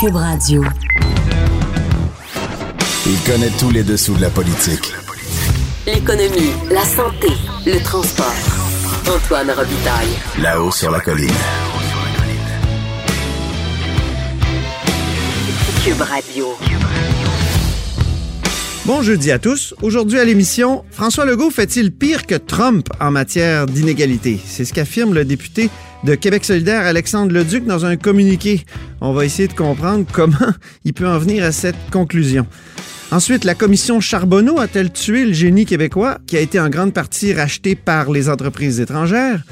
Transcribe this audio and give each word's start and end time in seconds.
Cube 0.00 0.14
Radio. 0.14 0.62
Il 3.04 3.18
connaît 3.26 3.50
tous 3.58 3.70
les 3.70 3.82
dessous 3.82 4.14
de 4.14 4.20
la 4.20 4.30
politique. 4.30 4.92
L'économie, 5.86 6.52
la 6.70 6.84
santé, 6.84 7.26
le 7.66 7.82
transport. 7.82 8.32
Antoine 9.12 9.50
Robitaille. 9.50 10.08
Là-haut 10.40 10.70
sur 10.70 10.92
la 10.92 11.00
colline. 11.00 11.28
Cube 15.84 16.00
Radio. 16.00 16.46
Bon 18.84 19.02
jeudi 19.02 19.32
à 19.32 19.40
tous. 19.40 19.74
Aujourd'hui 19.82 20.20
à 20.20 20.24
l'émission, 20.24 20.84
François 20.92 21.24
Legault 21.24 21.50
fait-il 21.50 21.90
pire 21.90 22.26
que 22.26 22.36
Trump 22.36 22.88
en 23.00 23.10
matière 23.10 23.66
d'inégalité? 23.66 24.38
C'est 24.46 24.64
ce 24.64 24.72
qu'affirme 24.72 25.12
le 25.12 25.24
député 25.24 25.70
de 26.04 26.14
Québec 26.14 26.44
solidaire 26.44 26.86
Alexandre 26.86 27.32
Leduc 27.32 27.64
dans 27.64 27.84
un 27.84 27.96
communiqué. 27.96 28.64
On 29.00 29.12
va 29.12 29.24
essayer 29.24 29.48
de 29.48 29.52
comprendre 29.52 30.04
comment 30.12 30.36
il 30.84 30.94
peut 30.94 31.08
en 31.08 31.18
venir 31.18 31.44
à 31.44 31.52
cette 31.52 31.90
conclusion. 31.90 32.46
Ensuite, 33.10 33.44
la 33.44 33.54
commission 33.54 34.00
Charbonneau 34.00 34.60
a-t-elle 34.60 34.92
tué 34.92 35.24
le 35.24 35.32
génie 35.32 35.64
québécois 35.64 36.18
qui 36.26 36.36
a 36.36 36.40
été 36.40 36.60
en 36.60 36.68
grande 36.68 36.92
partie 36.92 37.32
racheté 37.32 37.74
par 37.74 38.10
les 38.10 38.28
entreprises 38.28 38.80
étrangères? 38.80 39.42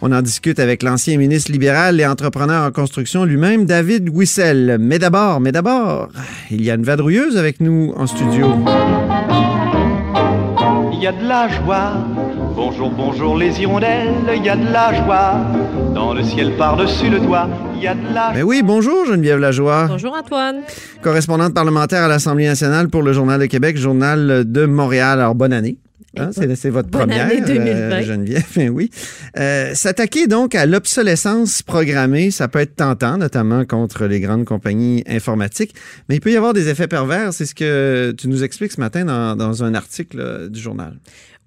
On 0.00 0.12
en 0.12 0.22
discute 0.22 0.58
avec 0.58 0.82
l'ancien 0.82 1.16
ministre 1.16 1.52
libéral 1.52 2.00
et 2.00 2.06
entrepreneur 2.06 2.66
en 2.66 2.70
construction 2.72 3.24
lui-même, 3.24 3.64
David 3.64 4.08
Wissel. 4.10 4.76
Mais 4.80 4.98
d'abord, 4.98 5.40
mais 5.40 5.52
d'abord, 5.52 6.08
il 6.50 6.62
y 6.62 6.70
a 6.70 6.74
une 6.74 6.82
vadrouilleuse 6.82 7.36
avec 7.36 7.60
nous 7.60 7.92
en 7.96 8.06
studio. 8.06 8.54
Il 10.92 11.00
y 11.02 11.06
a 11.06 11.12
de 11.12 11.26
la 11.26 11.48
joie. 11.48 11.92
Bonjour, 12.54 12.90
bonjour 12.90 13.36
les 13.36 13.60
hirondelles. 13.60 14.14
Il 14.36 14.44
y 14.44 14.48
a 14.48 14.56
de 14.56 14.72
la 14.72 14.94
joie. 14.94 15.40
Dans 15.94 16.14
le 16.14 16.22
ciel 16.22 16.56
par-dessus 16.56 17.10
le 17.10 17.18
toit. 17.20 17.48
Il 17.74 17.82
y 17.82 17.86
a 17.86 17.94
de 17.94 18.14
la 18.14 18.32
Mais 18.32 18.42
oui, 18.42 18.62
bonjour 18.64 19.06
Geneviève 19.06 19.38
Lajoie, 19.38 19.86
Bonjour 19.88 20.14
Antoine. 20.14 20.62
correspondante 21.02 21.54
parlementaire 21.54 22.02
à 22.02 22.08
l'Assemblée 22.08 22.46
nationale 22.46 22.88
pour 22.88 23.02
le 23.02 23.12
Journal 23.12 23.40
de 23.40 23.46
Québec, 23.46 23.76
Journal 23.76 24.44
de 24.46 24.66
Montréal. 24.66 25.20
Alors, 25.20 25.34
bonne 25.34 25.52
année. 25.52 25.78
Hein, 26.16 26.30
c'est, 26.32 26.54
c'est 26.54 26.70
votre 26.70 26.88
bonne 26.88 27.08
première, 27.08 27.26
année 27.26 27.40
2020. 27.40 28.02
Geneviève, 28.02 28.46
Ben 28.54 28.70
oui. 28.74 28.88
Euh, 29.36 29.74
s'attaquer 29.74 30.28
donc 30.28 30.54
à 30.54 30.64
l'obsolescence 30.64 31.62
programmée, 31.62 32.30
ça 32.30 32.46
peut 32.46 32.60
être 32.60 32.76
tentant, 32.76 33.18
notamment 33.18 33.64
contre 33.64 34.04
les 34.06 34.20
grandes 34.20 34.44
compagnies 34.44 35.02
informatiques, 35.08 35.74
mais 36.08 36.14
il 36.16 36.20
peut 36.20 36.30
y 36.30 36.36
avoir 36.36 36.52
des 36.52 36.68
effets 36.68 36.86
pervers. 36.86 37.32
C'est 37.32 37.46
ce 37.46 37.54
que 37.54 38.14
tu 38.16 38.28
nous 38.28 38.44
expliques 38.44 38.72
ce 38.72 38.80
matin 38.80 39.04
dans, 39.04 39.34
dans 39.34 39.64
un 39.64 39.74
article 39.74 40.20
euh, 40.20 40.48
du 40.48 40.60
journal. 40.60 40.94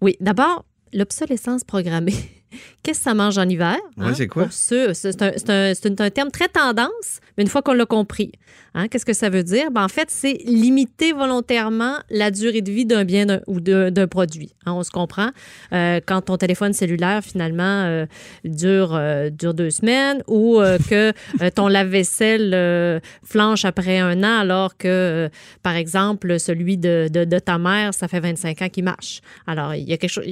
Oui, 0.01 0.17
d'abord, 0.19 0.65
l'obsolescence 0.93 1.63
programmée. 1.63 2.15
Qu'est-ce 2.83 2.99
que 2.99 3.03
ça 3.03 3.13
mange 3.13 3.37
en 3.37 3.47
hiver? 3.47 3.77
Ouais, 3.97 4.13
c'est 4.15 4.27
quoi? 4.27 4.47
C'est 4.51 4.87
un, 4.89 4.93
c'est 4.93 5.49
un- 5.49 5.73
c'est 5.73 5.85
un- 6.01 6.05
un 6.05 6.09
terme 6.09 6.31
très 6.31 6.47
tendance, 6.47 7.19
mais 7.37 7.43
une 7.43 7.49
fois 7.49 7.61
qu'on 7.61 7.73
l'a 7.73 7.85
compris, 7.85 8.31
hein, 8.77 8.87
qu'est-ce 8.87 9.05
que 9.05 9.13
ça 9.13 9.29
veut 9.29 9.43
dire? 9.43 9.71
Ben, 9.71 9.83
en 9.83 9.87
fait, 9.89 10.09
c'est 10.09 10.37
limiter 10.45 11.11
volontairement 11.11 11.95
la 12.09 12.31
durée 12.31 12.61
de 12.61 12.71
vie 12.71 12.85
d'un 12.85 13.03
bien 13.03 13.41
ou 13.47 13.59
d'un 13.59 14.07
produit. 14.07 14.53
Hein, 14.65 14.73
on 14.73 14.83
se 14.83 14.91
comprend? 14.91 15.29
Euh, 15.73 15.99
quand 16.05 16.21
ton 16.21 16.37
téléphone 16.37 16.73
cellulaire, 16.73 17.21
finalement, 17.23 17.63
euh, 17.85 18.05
dure, 18.45 18.93
euh, 18.95 19.29
dure 19.29 19.53
deux 19.53 19.69
semaines 19.71 20.21
ou 20.27 20.59
que 20.89 21.11
ton 21.49 21.67
lave-vaisselle 21.67 23.01
flanche 23.23 23.65
après 23.65 23.99
un 23.99 24.23
an 24.23 24.39
alors 24.39 24.77
que, 24.77 25.29
par 25.63 25.75
exemple, 25.75 26.39
celui 26.39 26.77
de, 26.77 27.07
de- 27.11 27.39
ta 27.39 27.57
mère, 27.57 27.93
ça 27.93 28.07
fait 28.07 28.19
25 28.19 28.61
ans 28.61 28.69
qu'il 28.69 28.83
marche. 28.83 29.21
Alors, 29.45 29.75
il 29.75 29.83
y 29.87 29.93
a 29.93 29.97
quelque 29.97 30.09
chose. 30.11 30.25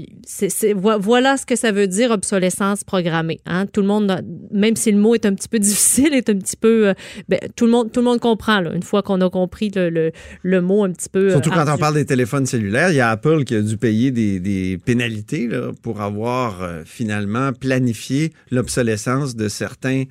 voilà 1.00 1.38
ce 1.38 1.46
que 1.46 1.56
ça 1.56 1.72
veut 1.72 1.88
dire 1.88 2.12
obsolescence 2.12 2.84
programmée. 2.84 3.40
hein. 3.46 3.66
Tout 3.68 3.82
le 3.82 3.88
monde, 3.88 4.22
même 4.52 4.76
si 4.76 4.92
le 4.92 4.98
mot 4.98 5.14
est 5.16 5.26
un 5.26 5.34
petit 5.34 5.48
peu 5.48 5.60
difficile, 5.70 6.14
est 6.14 6.30
un 6.30 6.36
petit 6.38 6.58
peu. 6.58 6.94
ben, 7.30 7.40
tout, 7.56 7.66
le 7.66 7.72
monde, 7.72 7.92
tout 7.92 8.00
le 8.00 8.06
monde 8.06 8.20
comprend, 8.20 8.35
là, 8.62 8.74
une 8.74 8.84
fois 8.84 9.02
qu'on 9.02 9.22
a 9.22 9.30
compris 9.30 9.72
le, 9.76 9.90
le- 9.90 10.12
le 10.44 10.62
mot 10.62 10.84
un 10.84 10.92
petit 10.92 11.10
peu. 11.10 11.28
euh, 11.28 11.32
Surtout 11.32 11.50
quand 11.52 11.66
on 11.74 11.78
parle 11.78 11.96
des 11.96 12.06
téléphones 12.06 12.46
cellulaires, 12.46 12.90
il 12.92 12.96
y 12.96 13.00
a 13.02 13.10
Apple 13.10 13.44
qui 13.44 13.56
a 13.56 13.62
dû 13.62 13.78
payer 13.78 14.12
des, 14.12 14.40
des 14.40 14.78
pénalités 14.84 15.48
là, 15.48 15.72
pour 15.82 16.02
avoir 16.02 16.62
euh, 16.62 16.82
finalement 16.86 17.52
planifié 17.54 18.32
l'obsolescence 18.52 19.36
de 19.36 19.48
certains, 19.48 20.04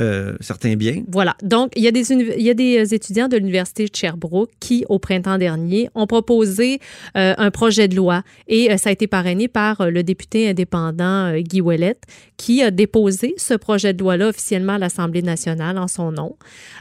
euh, 0.00 0.36
certains 0.40 0.76
biens. 0.76 1.02
Voilà. 1.08 1.36
Donc, 1.42 1.72
il 1.76 1.82
y 1.82 1.88
a 1.88 1.90
des, 1.90 2.12
il 2.12 2.42
y 2.42 2.50
a 2.50 2.54
des 2.54 2.78
euh, 2.78 2.94
étudiants 2.94 3.28
de 3.28 3.36
l'Université 3.36 3.84
de 3.84 3.94
Sherbrooke 3.94 4.50
qui, 4.60 4.84
au 4.88 4.98
printemps 4.98 5.38
dernier, 5.38 5.90
ont 5.94 6.06
proposé 6.06 6.78
euh, 7.16 7.34
un 7.36 7.50
projet 7.50 7.88
de 7.88 7.96
loi 7.96 8.22
et 8.46 8.76
ça 8.78 8.90
a 8.90 8.92
été 8.92 9.06
parrainé 9.06 9.48
par 9.48 9.90
le 9.90 10.02
député 10.02 10.48
indépendant 10.48 11.36
Guy 11.38 11.60
Ouellette 11.60 12.04
qui 12.36 12.62
a 12.62 12.70
déposé 12.70 13.34
ce 13.36 13.54
projet 13.54 13.92
de 13.92 13.98
loi-là 13.98 14.28
officiellement 14.28 14.74
à 14.74 14.78
l'Assemblée 14.78 15.22
nationale 15.22 15.78
en 15.78 15.88
son 15.88 16.12
nom. 16.12 16.36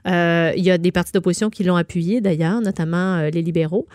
Il 0.05 0.63
y 0.63 0.69
a 0.69 0.77
des 0.77 0.91
partis 0.91 1.11
d'opposition 1.11 1.49
qui 1.49 1.63
l'ont 1.63 1.75
appuyé 1.75 2.21
d'ailleurs, 2.21 2.61
notamment 2.61 3.21
les 3.33 3.41
libéraux, 3.41 3.87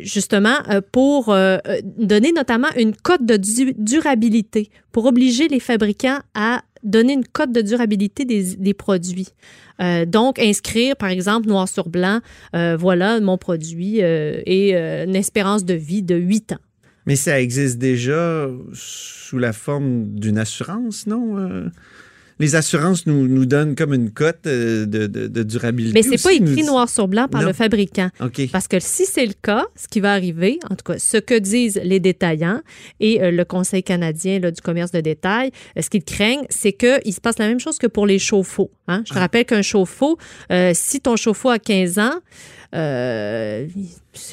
justement 0.00 0.56
pour 0.92 1.34
donner 1.84 2.32
notamment 2.32 2.68
une 2.76 2.94
cote 2.94 3.24
de 3.24 3.36
du- 3.36 3.74
durabilité, 3.76 4.70
pour 4.92 5.06
obliger 5.06 5.48
les 5.48 5.60
fabricants 5.60 6.20
à 6.34 6.62
donner 6.84 7.14
une 7.14 7.26
cote 7.26 7.52
de 7.52 7.60
durabilité 7.60 8.24
des, 8.24 8.74
produits. 8.74 9.28
Euh, 9.80 10.04
donc, 10.04 10.38
inscrire, 10.38 10.96
par 10.96 11.08
exemple, 11.08 11.48
noir 11.48 11.68
sur 11.68 11.88
blanc, 11.88 12.20
euh, 12.54 12.76
voilà, 12.78 13.20
mon 13.20 13.38
produit 13.38 14.02
euh, 14.02 14.40
et 14.46 14.74
une 14.74 15.16
espérance 15.16 15.64
de 15.64 15.74
vie 15.74 16.02
de 16.02 16.14
8 16.14 16.52
ans. 16.52 16.58
Mais 17.06 17.16
ça 17.16 17.40
existe 17.40 17.78
déjà 17.78 18.48
sous 18.72 19.38
la 19.38 19.52
forme 19.52 20.14
d'une 20.14 20.38
assurance, 20.38 21.06
non? 21.06 21.70
Les 22.40 22.56
assurances 22.56 23.06
nous, 23.06 23.28
nous 23.28 23.46
donnent 23.46 23.74
comme 23.76 23.94
une 23.94 24.10
cote 24.10 24.46
euh, 24.46 24.86
de, 24.86 25.06
de- 25.06 25.28
de 25.28 25.42
durabilité. 25.44 25.94
Mais 25.94 26.16
c'est 26.16 26.22
pas 26.22 26.34
nous 26.38 26.50
écrit 26.50 26.64
noir 26.64 26.88
sur 26.88 27.06
blanc 27.06 27.28
par 27.28 27.42
Non. 27.42 27.46
le 27.48 27.52
fabricant. 27.52 28.08
OK. 28.20 28.50
Parce 28.50 28.66
que 28.68 28.80
si 28.80 29.06
c'est 29.06 29.24
le 29.26 29.34
cas, 29.40 29.64
ce 29.76 29.86
qui 29.88 30.00
va 30.00 30.12
arriver, 30.12 30.58
en 30.70 30.74
tout 30.74 30.84
cas, 30.92 30.98
ce 30.98 31.16
que 31.18 31.38
disent 31.38 31.80
les 31.84 32.00
détaillants 32.00 32.60
et 33.00 33.22
euh, 33.22 33.30
le 33.30 33.44
Conseil 33.44 33.82
canadien 33.82 34.40
là, 34.40 34.50
du 34.50 34.60
commerce 34.60 34.90
de 34.90 35.00
détail, 35.00 35.52
euh, 35.78 35.82
ce 35.82 35.90
qu'ils 35.90 36.04
craignent, 36.04 36.44
c'est 36.50 36.72
qu'il 36.72 37.12
se 37.14 37.20
passe 37.20 37.38
la 37.38 37.46
même 37.46 37.60
chose 37.60 37.78
que 37.78 37.86
pour 37.86 38.06
les 38.06 38.18
chauffe-eau. 38.18 38.70
hein. 38.88 39.02
Je 39.06 39.12
te 39.14 39.18
rappelle 39.18 39.44
qu'un 39.44 39.62
chauffe-eau, 39.62 40.18
euh, 40.50 40.72
si 40.74 41.00
ton 41.00 41.14
chauffe-eau 41.16 41.50
a 41.50 41.58
15 41.60 41.98
ans, 41.98 42.14
euh, 42.74 43.66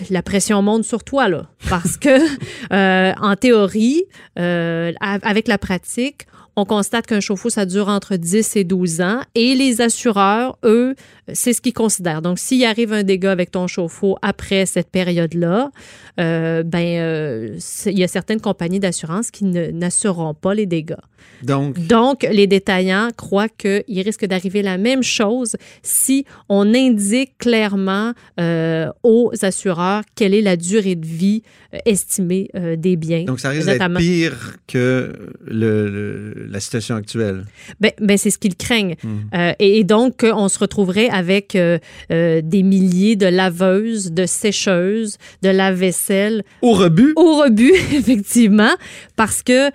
la 0.10 0.24
pression 0.24 0.62
monte 0.62 0.84
sur 0.84 1.04
toi, 1.04 1.30
là. 1.30 1.50
Parce 1.70 1.98
que, 1.98 2.10
euh, 2.74 3.14
en 3.22 3.36
théorie, 3.36 4.04
euh, 4.40 4.92
avec 5.00 5.48
la 5.48 5.58
pratique, 5.60 6.26
on 6.62 6.66
constate 6.66 7.08
qu'un 7.08 7.20
chauffe-eau, 7.20 7.50
ça 7.50 7.66
dure 7.66 7.88
entre 7.90 8.16
10 8.16 8.56
et 8.56 8.64
12 8.64 9.02
ans. 9.02 9.22
Et 9.36 9.56
les 9.56 9.82
assureurs, 9.82 10.58
eux, 10.64 10.96
c'est 11.34 11.54
ce 11.54 11.62
qu'ils 11.62 11.74
considèrent. 11.74 12.22
Donc, 12.22 12.38
s'il 12.40 12.64
arrive 12.66 12.94
un 12.94 13.04
dégât 13.04 13.32
avec 13.32 13.52
ton 13.52 13.68
chauffe-eau 13.68 14.18
après 14.22 14.66
cette 14.66 14.90
période-là, 14.90 15.72
euh, 16.20 16.64
ben, 16.64 17.00
euh, 17.00 17.58
il 17.86 17.98
y 18.00 18.04
a 18.04 18.08
certaines 18.08 18.42
compagnies 18.42 18.80
d'assurance 18.80 19.32
qui 19.32 19.46
n'assureront 19.46 20.34
pas 20.34 20.54
les 20.54 20.66
dégâts. 20.66 20.96
Donc, 21.44 21.80
Donc, 21.88 22.28
les 22.32 22.48
détaillants 22.48 23.10
croient 23.16 23.48
qu'il 23.50 24.02
risque 24.02 24.26
d'arriver 24.26 24.62
la 24.62 24.78
même 24.78 25.04
chose 25.04 25.56
si 25.84 26.26
on 26.50 26.74
indique 26.74 27.38
clairement 27.38 28.14
euh, 28.40 28.90
aux 29.04 29.32
assureurs 29.42 30.04
quelle 30.16 30.34
est 30.34 30.42
la 30.42 30.56
durée 30.58 30.96
de 30.96 31.06
vie 31.06 31.42
estimée 31.86 32.50
des 32.78 32.96
biens. 32.98 33.24
donc 33.24 33.40
ça 33.40 33.50
risque 33.50 33.68
d'être 33.68 33.82
pire 33.98 34.58
que 34.68 35.14
le- 35.46 35.90
le- 35.90 36.34
la 36.52 36.60
situation 36.60 36.96
actuelle? 36.96 37.46
Ben, 37.80 37.92
ben, 38.00 38.18
c'est 38.18 38.30
ce 38.30 38.38
qu'ils 38.38 38.56
craignent. 38.56 38.96
Hmm. 39.04 39.20
Euh, 39.34 39.54
et, 39.60 39.80
et 39.80 39.84
donc, 39.84 40.24
on 40.24 40.48
se 40.50 40.60
retrouverait 40.60 41.10
avec 41.10 41.56
euh, 41.56 41.78
euh, 42.12 42.42
des 42.44 42.64
milliers 42.64 43.16
de 43.16 43.26
laveuses, 43.28 44.12
de 44.12 44.26
sécheuses, 44.26 45.18
de 45.42 45.50
lave-vaisselle 45.50 46.44
Au 46.62 46.74
rebut, 46.74 47.14
au 47.16 47.42
rebut, 47.42 47.74
effectivement, 47.94 48.72
parce 49.16 49.44
que 49.44 49.70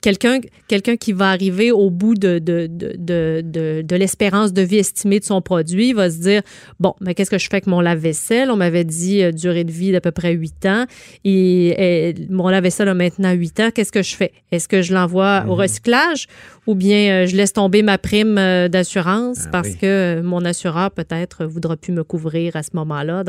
quelqu'un 0.00 0.38
quelqu'un 0.68 0.96
qui 0.96 1.12
va 1.12 1.28
arriver 1.30 1.70
au 1.70 1.90
bout 1.90 2.14
de, 2.14 2.38
de, 2.38 2.66
de, 2.66 2.94
de, 2.96 3.42
de- 3.44 3.82
de 3.82 3.96
l'espérance 3.96 4.52
de 4.52 4.62
vie 4.62 4.78
estimée 4.78 5.20
de 5.20 5.24
son 5.24 5.42
produit 5.42 5.92
va 5.92 6.10
se 6.10 6.18
dire, 6.18 6.42
bon, 6.80 6.94
mais 7.00 7.14
qu'est-ce 7.14 7.30
que 7.30 7.38
je 7.38 7.46
fais 7.48 7.56
avec 7.56 7.66
mon 7.66 7.80
lave-vaisselle? 7.80 8.50
On 8.50 8.56
m'avait 8.56 8.84
dit 8.84 9.22
durée 9.32 9.64
de 9.64 9.72
vie 9.72 9.92
d'à 9.92 10.00
peu 10.00 10.12
près 10.12 10.32
8 10.32 10.66
ans 10.66 10.86
et, 11.24 12.08
et 12.10 12.14
mon 12.30 12.48
lave-vaisselle 12.48 12.88
a 12.88 12.94
maintenant 12.94 13.32
8 13.32 13.60
ans. 13.60 13.70
Qu'est-ce 13.74 13.92
que 13.92 14.02
je 14.02 14.14
fais? 14.14 14.32
Est-ce 14.50 14.66
que 14.68 14.80
je 14.82 14.94
l'envoie 14.94 15.44
au 15.52 15.56
recyclage 15.56 16.26
ou 16.66 16.74
bien 16.74 17.22
euh, 17.22 17.26
je 17.26 17.36
laisse 17.36 17.52
tomber 17.52 17.82
ma 17.82 17.98
prime 17.98 18.38
euh, 18.38 18.68
d'assurance 18.68 19.40
Ah 19.46 19.48
parce 19.52 19.68
oui. 19.68 19.76
que 19.78 19.86
euh, 19.86 20.22
mon 20.22 20.44
assureur 20.44 20.90
peut-être 20.90 21.44
voudra 21.44 21.76
plus 21.76 21.92
me 21.92 22.04
couvrir 22.04 22.56
à 22.56 22.62
ce 22.62 22.70
moment-là. 22.74 23.22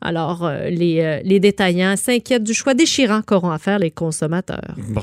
Alors, 0.00 0.50
les, 0.68 1.20
les 1.24 1.40
détaillants 1.40 1.96
s'inquiètent 1.96 2.44
du 2.44 2.54
choix 2.54 2.74
déchirant 2.74 3.22
qu'auront 3.22 3.50
à 3.50 3.58
faire 3.58 3.78
les 3.78 3.90
consommateurs. 3.90 4.74
Bon, 4.90 5.02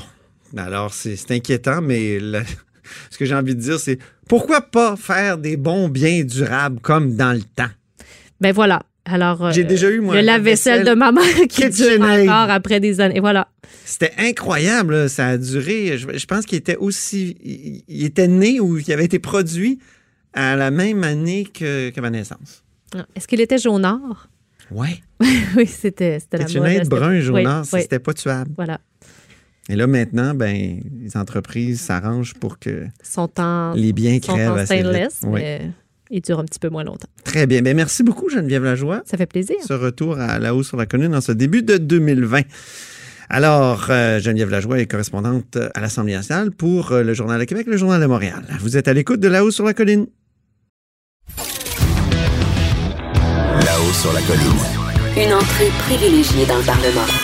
alors 0.56 0.92
c'est 0.92 1.16
c'est 1.16 1.30
inquiétant, 1.32 1.80
mais 1.82 2.18
la- 2.20 2.42
ce 3.10 3.18
que 3.18 3.24
j'ai 3.24 3.34
envie 3.34 3.54
de 3.54 3.60
dire, 3.60 3.78
c'est 3.78 3.98
pourquoi 4.28 4.60
pas 4.60 4.96
faire 4.96 5.38
des 5.38 5.56
bons 5.56 5.88
biens 5.88 6.24
durables 6.24 6.80
comme 6.80 7.14
dans 7.16 7.32
le 7.32 7.42
temps? 7.42 7.70
Ben 8.40 8.52
voilà. 8.52 8.82
Alors, 9.04 9.46
euh, 9.46 9.50
J'ai 9.52 9.64
déjà 9.64 9.90
eu, 9.90 10.00
moi, 10.00 10.14
le 10.14 10.20
lave-vaisselle 10.20 10.84
de 10.84 10.94
ma 10.94 11.10
mère 11.10 11.24
qui 11.48 11.68
dure 11.68 12.00
encore 12.00 12.50
après 12.50 12.78
des 12.78 13.00
années. 13.00 13.18
Voilà. 13.20 13.48
C'était 13.84 14.12
incroyable, 14.18 14.94
là. 14.94 15.08
ça 15.08 15.26
a 15.28 15.38
duré, 15.38 15.98
je, 15.98 16.06
je 16.16 16.26
pense 16.26 16.46
qu'il 16.46 16.58
était 16.58 16.76
aussi, 16.76 17.36
il, 17.42 17.82
il 17.88 18.04
était 18.04 18.28
né 18.28 18.60
ou 18.60 18.78
il 18.78 18.92
avait 18.92 19.04
été 19.04 19.18
produit 19.18 19.80
à 20.34 20.54
la 20.56 20.70
même 20.70 21.02
année 21.02 21.44
que, 21.52 21.90
que 21.90 22.00
ma 22.00 22.10
naissance. 22.10 22.62
Ah, 22.96 23.04
Est-ce 23.16 23.26
qu'il 23.26 23.40
était 23.40 23.58
jaunard? 23.58 24.28
Ouais. 24.70 25.00
oui, 25.56 25.66
c'était 25.66 26.18
la 26.32 26.48
une 26.48 26.60
mode. 26.78 26.88
brun 26.88 27.20
jaunard, 27.20 27.64
Oui, 27.72 27.80
c'était 27.82 27.98
pas 27.98 28.14
tuable. 28.14 28.52
Voilà. 28.56 28.80
Et 29.68 29.76
là, 29.76 29.86
maintenant, 29.86 30.34
ben, 30.34 30.80
les 31.00 31.16
entreprises 31.16 31.80
s'arrangent 31.80 32.34
pour 32.34 32.58
que 32.58 32.84
Ils 32.86 33.06
sont 33.06 33.30
en, 33.40 33.72
les 33.74 33.92
biens 33.92 34.18
crèvent 34.20 34.52
en 34.52 34.56
assez 34.56 34.76
vite. 34.76 34.86
stainless, 34.86 35.18
Oui. 35.24 35.40
mais 35.40 35.70
ils 36.12 36.20
durent 36.20 36.38
un 36.38 36.44
petit 36.44 36.58
peu 36.58 36.68
moins 36.68 36.84
longtemps. 36.84 37.08
Très 37.24 37.46
bien. 37.46 37.62
Ben, 37.62 37.74
merci 37.74 38.02
beaucoup, 38.02 38.28
Geneviève 38.28 38.62
Lajoie. 38.62 39.02
Ça 39.04 39.16
fait 39.16 39.26
plaisir. 39.26 39.56
Ce 39.66 39.72
retour 39.72 40.20
à 40.20 40.38
la 40.38 40.54
hausse 40.54 40.68
sur 40.68 40.76
la 40.76 40.86
colline 40.86 41.14
en 41.14 41.20
ce 41.20 41.32
début 41.32 41.62
de 41.62 41.78
2020. 41.78 42.42
Alors, 43.30 43.86
euh, 43.88 44.20
Geneviève 44.20 44.50
Lajoie 44.50 44.78
est 44.78 44.86
correspondante 44.86 45.56
à 45.74 45.80
l'Assemblée 45.80 46.12
nationale 46.12 46.50
pour 46.50 46.92
euh, 46.92 47.02
le 47.02 47.14
Journal 47.14 47.40
de 47.40 47.44
Québec, 47.44 47.66
le 47.66 47.78
Journal 47.78 48.00
de 48.00 48.06
Montréal. 48.06 48.44
Vous 48.60 48.76
êtes 48.76 48.88
à 48.88 48.92
l'écoute 48.92 49.20
de 49.20 49.28
la 49.28 49.42
hausse 49.42 49.54
sur 49.54 49.64
la 49.64 49.72
colline. 49.72 50.06
Là-haut 53.64 53.92
sur 53.92 54.12
la 54.12 54.20
colline. 54.20 55.26
Une 55.26 55.32
entrée 55.32 55.70
privilégiée 55.86 56.44
dans 56.46 56.58
le 56.58 56.64
Parlement. 56.64 57.21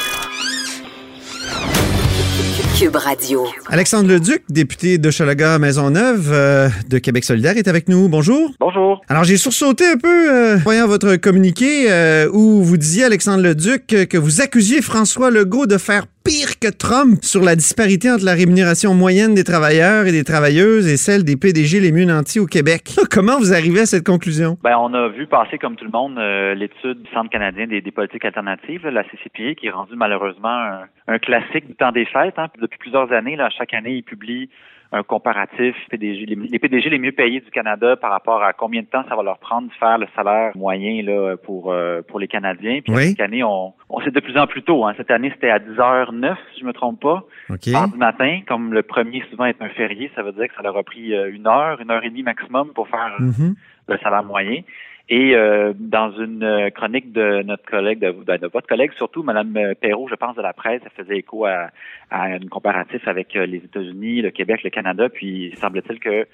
Cube 2.78 2.94
Radio. 2.94 3.44
Alexandre 3.66 4.08
Leduc, 4.08 4.44
député 4.48 4.98
de 4.98 5.10
Chalaga 5.10 5.58
Maisonneuve 5.58 6.30
euh, 6.32 6.68
de 6.88 6.98
Québec 6.98 7.24
solidaire, 7.24 7.56
est 7.56 7.66
avec 7.66 7.88
nous. 7.88 8.08
Bonjour. 8.08 8.52
Bonjour. 8.60 9.00
Alors, 9.08 9.24
j'ai 9.24 9.36
sursauté 9.36 9.84
un 9.84 9.96
peu, 9.96 10.32
euh, 10.32 10.58
voyant 10.58 10.86
votre 10.86 11.16
communiqué 11.16 11.90
euh, 11.90 12.30
où 12.32 12.62
vous 12.62 12.76
disiez, 12.76 13.02
Alexandre 13.02 13.42
Leduc, 13.42 13.86
que 13.86 14.16
vous 14.16 14.40
accusiez 14.40 14.80
François 14.80 15.32
Legault 15.32 15.66
de 15.66 15.76
faire 15.76 16.06
pire 16.28 16.60
que 16.60 16.68
Trump 16.68 17.24
sur 17.24 17.42
la 17.42 17.56
disparité 17.56 18.10
entre 18.10 18.26
la 18.26 18.34
rémunération 18.34 18.92
moyenne 18.92 19.34
des 19.34 19.44
travailleurs 19.44 20.04
et 20.06 20.12
des 20.12 20.24
travailleuses 20.24 20.86
et 20.86 20.98
celle 20.98 21.24
des 21.24 21.38
PDG 21.38 21.80
les 21.80 21.90
mieux 21.90 22.04
nantis 22.04 22.38
au 22.38 22.44
Québec. 22.44 22.82
Comment 23.10 23.38
vous 23.38 23.54
arrivez 23.54 23.80
à 23.80 23.86
cette 23.86 24.04
conclusion? 24.04 24.58
Ben, 24.62 24.76
on 24.76 24.92
a 24.92 25.08
vu 25.08 25.26
passer, 25.26 25.56
comme 25.56 25.76
tout 25.76 25.86
le 25.86 25.90
monde, 25.90 26.18
euh, 26.18 26.54
l'étude 26.54 27.00
du 27.00 27.10
Centre 27.12 27.30
canadien 27.30 27.66
des, 27.66 27.80
politiques 27.80 28.26
alternatives, 28.26 28.86
la 28.86 29.04
CCPA, 29.04 29.54
qui 29.54 29.68
est 29.68 29.70
rendue 29.70 29.96
malheureusement 29.96 30.84
un, 31.08 31.18
classique 31.18 31.66
du 31.66 31.74
temps 31.74 31.92
des 31.92 32.04
fêtes. 32.04 32.34
Hein. 32.36 32.48
Puis 32.52 32.60
Depuis 32.60 32.78
plusieurs 32.78 33.10
années, 33.10 33.38
chaque 33.56 33.72
année, 33.72 33.94
ils 33.94 34.04
publient 34.04 34.50
un 34.90 35.02
comparatif 35.02 35.76
PDG, 35.90 36.24
les, 36.26 36.34
les 36.34 36.58
PDG 36.58 36.88
les 36.88 36.98
mieux 36.98 37.12
payés 37.12 37.40
du 37.40 37.50
Canada 37.50 37.96
par 37.96 38.10
rapport 38.10 38.42
à 38.42 38.52
combien 38.54 38.80
de 38.80 38.86
temps 38.86 39.04
ça 39.08 39.14
va 39.16 39.22
leur 39.22 39.38
prendre 39.38 39.68
de 39.68 39.72
faire 39.74 39.98
le 39.98 40.06
salaire 40.16 40.52
moyen 40.56 41.02
là, 41.02 41.36
pour, 41.36 41.70
euh, 41.72 42.00
pour 42.02 42.18
les 42.18 42.26
Canadiens. 42.28 42.80
Puis 42.82 42.94
Oui. 42.94 43.08
chaque 43.10 43.20
année, 43.20 43.44
on, 43.44 43.74
on 43.90 44.00
c'est 44.00 44.10
de 44.14 44.20
plus 44.20 44.38
en 44.38 44.46
plus 44.46 44.62
tôt. 44.62 44.86
Hein. 44.86 44.94
Cette 44.96 45.10
année, 45.10 45.30
c'était 45.34 45.50
à 45.50 45.58
10h09, 45.58 46.36
si 46.54 46.60
je 46.60 46.64
me 46.64 46.72
trompe 46.72 47.00
pas. 47.00 47.22
OK. 47.50 47.66
Mardi 47.68 47.98
matin, 47.98 48.40
comme 48.48 48.72
le 48.72 48.82
premier 48.82 49.22
souvent 49.30 49.44
est 49.44 49.60
un 49.60 49.68
férié, 49.68 50.10
ça 50.14 50.22
veut 50.22 50.32
dire 50.32 50.48
que 50.48 50.54
ça 50.54 50.62
leur 50.62 50.76
a 50.76 50.82
pris 50.82 51.14
euh, 51.14 51.30
une 51.32 51.46
heure, 51.46 51.80
une 51.80 51.90
heure 51.90 52.02
et 52.04 52.08
demie 52.08 52.22
maximum 52.22 52.68
pour 52.74 52.88
faire 52.88 53.14
euh, 53.20 53.24
Mhm. 53.24 53.54
le 53.88 53.98
salaire 53.98 54.24
moyen. 54.24 54.60
Et 55.10 55.34
euh, 55.34 55.72
dans 55.78 56.12
une 56.18 56.42
euh, 56.44 56.68
chronique 56.70 57.12
de 57.12 57.42
notre 57.42 57.64
collègue, 57.64 57.98
de, 57.98 58.10
de- 58.12 58.36
de 58.36 58.46
votre 58.46 58.66
collègue 58.66 58.90
surtout, 58.98 59.22
Madame 59.22 59.56
euh, 59.56 59.74
Perrault, 59.80 60.06
je 60.10 60.14
pense, 60.16 60.36
de 60.36 60.42
la 60.42 60.52
presse, 60.52 60.82
elle 60.84 61.04
faisait 61.04 61.16
écho 61.18 61.46
à, 61.46 61.68
à 62.10 62.24
un 62.24 62.40
comparatif 62.50 63.08
avec 63.08 63.34
euh, 63.34 63.46
les 63.46 63.58
États-Unis, 63.58 64.20
le 64.20 64.30
Québec, 64.30 64.60
le 64.64 64.70
Canada, 64.70 65.08
puis 65.08 65.54
semble-t-il 65.60 65.98
que 65.98 66.26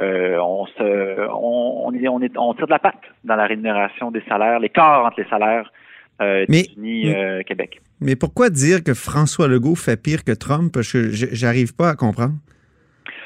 euh, 0.00 0.38
on 0.40 0.64
se 0.64 1.28
on, 1.30 1.82
on, 1.88 1.92
est, 1.92 2.08
on, 2.08 2.20
est, 2.22 2.32
on 2.38 2.54
tire 2.54 2.66
de 2.66 2.72
la 2.72 2.78
patte 2.78 3.02
dans 3.24 3.36
la 3.36 3.46
rémunération 3.46 4.10
des 4.10 4.22
salaires, 4.26 4.58
l'écart 4.60 5.04
entre 5.04 5.20
les 5.20 5.28
salaires 5.28 5.70
euh, 6.22 6.46
États-Unis, 6.62 7.14
euh, 7.14 7.42
Québec. 7.42 7.82
Mais 8.00 8.16
pourquoi 8.16 8.48
dire 8.48 8.82
que 8.82 8.94
François 8.94 9.46
Legault 9.46 9.74
fait 9.74 10.00
pire 10.00 10.24
que 10.24 10.32
Trump? 10.32 10.72
Parce 10.72 10.90
que 10.90 11.10
j- 11.10 11.28
j'arrive 11.32 11.74
pas 11.76 11.90
à 11.90 11.94
comprendre. 11.96 12.34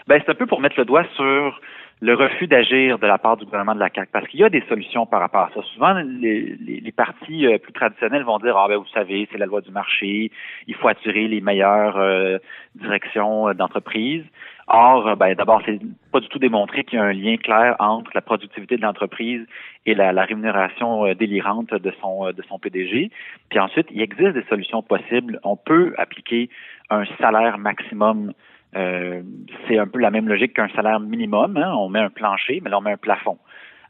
Ben, 0.07 0.23
c'est 0.25 0.31
un 0.31 0.35
peu 0.35 0.47
pour 0.47 0.61
mettre 0.61 0.79
le 0.79 0.85
doigt 0.85 1.05
sur 1.17 1.61
le 2.01 2.15
refus 2.15 2.47
d'agir 2.47 2.99
de 2.99 3.07
la 3.07 3.17
part 3.17 3.39
du 3.39 3.45
gouvernement 3.47 3.75
de 3.75 3.81
la 3.81 3.89
CAQ, 3.89 4.11
parce 4.13 4.29
qu'il 4.29 4.41
y 4.41 4.45
a 4.45 4.51
des 4.51 4.63
solutions 4.69 5.07
par 5.07 5.21
rapport 5.21 5.45
à 5.45 5.51
ça. 5.55 5.63
Souvent, 5.75 5.95
les, 5.95 6.55
les, 6.61 6.81
les 6.81 6.93
partis 6.93 7.47
euh, 7.47 7.59
plus 7.59 7.73
traditionnels 7.73 8.23
vont 8.23 8.39
dire, 8.39 8.55
ah 8.57 8.69
ben 8.69 8.77
vous 8.77 8.87
savez, 8.93 9.27
c'est 9.33 9.39
la 9.39 9.47
loi 9.47 9.63
du 9.63 9.71
marché, 9.71 10.31
il 10.67 10.75
faut 10.75 10.89
attirer 10.89 11.27
les 11.27 11.41
meilleures 11.41 11.97
euh, 11.97 12.37
directions 12.75 13.49
euh, 13.49 13.55
d'entreprise. 13.55 14.25
Or, 14.69 15.09
euh, 15.09 15.15
ben, 15.15 15.35
d'abord, 15.35 15.63
c'est 15.65 15.81
pas 16.13 16.21
du 16.21 16.29
tout 16.29 16.39
démontré 16.39 16.85
qu'il 16.85 16.99
y 16.99 17.03
a 17.03 17.05
un 17.05 17.15
lien 17.15 17.39
clair 17.39 17.77
entre 17.79 18.11
la 18.15 18.21
productivité 18.21 18.77
de 18.77 18.83
l'entreprise 18.83 19.47
et 19.87 19.95
la, 19.95 20.13
la 20.13 20.25
rémunération 20.25 21.15
délirante 21.15 21.73
de 21.73 21.93
son 22.03 22.31
de 22.31 22.43
son 22.49 22.59
PDG. 22.59 23.11
Puis 23.49 23.59
ensuite, 23.59 23.87
il 23.91 24.03
existe 24.03 24.35
des 24.35 24.45
solutions 24.51 24.83
possibles. 24.83 25.41
On 25.45 25.57
peut 25.57 25.95
appliquer 25.97 26.51
un 26.91 27.05
salaire 27.19 27.57
maximum 27.59 28.33
euh, 28.77 29.23
c'est 29.67 29.79
un 29.79 29.87
peu 29.87 29.99
la 29.99 30.11
même 30.11 30.29
logique 30.29 30.55
qu'un 30.55 30.69
salaire 30.77 31.01
minimum. 31.01 31.57
hein. 31.57 31.73
On 31.79 31.89
met 31.89 32.01
un 32.01 32.11
plancher, 32.11 32.61
mais 32.63 32.71
là, 32.71 32.79
on 32.79 32.83
met 32.83 32.93
un 32.93 32.97
plafond. 32.97 33.39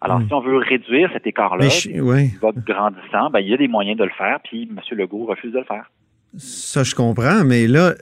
Alors, 0.01 0.21
Mm. 0.21 0.27
si 0.29 0.35
on 0.35 0.41
veut 0.41 0.57
réduire 0.59 1.11
cet 1.13 1.27
écart-là, 1.27 1.67
ouais. 1.67 2.29
qui 2.29 2.37
va 2.39 2.51
grandissant, 2.55 3.31
ben, 3.31 3.41
il 3.41 3.49
y 3.49 3.55
a 3.55 3.57
des 3.57 3.69
moyens 3.69 3.99
de 3.99 4.05
le 4.05 4.11
faire, 4.17 4.39
puis 4.45 4.69
M. 4.71 4.79
Legault 4.99 5.25
refuse 5.27 5.53
de 5.53 5.59
le 5.59 5.65
faire. 5.65 5.91
Ça, 6.39 6.83
je 6.83 6.95
comprends, 6.95 7.45
mais 7.45 7.67
là, 7.67 7.95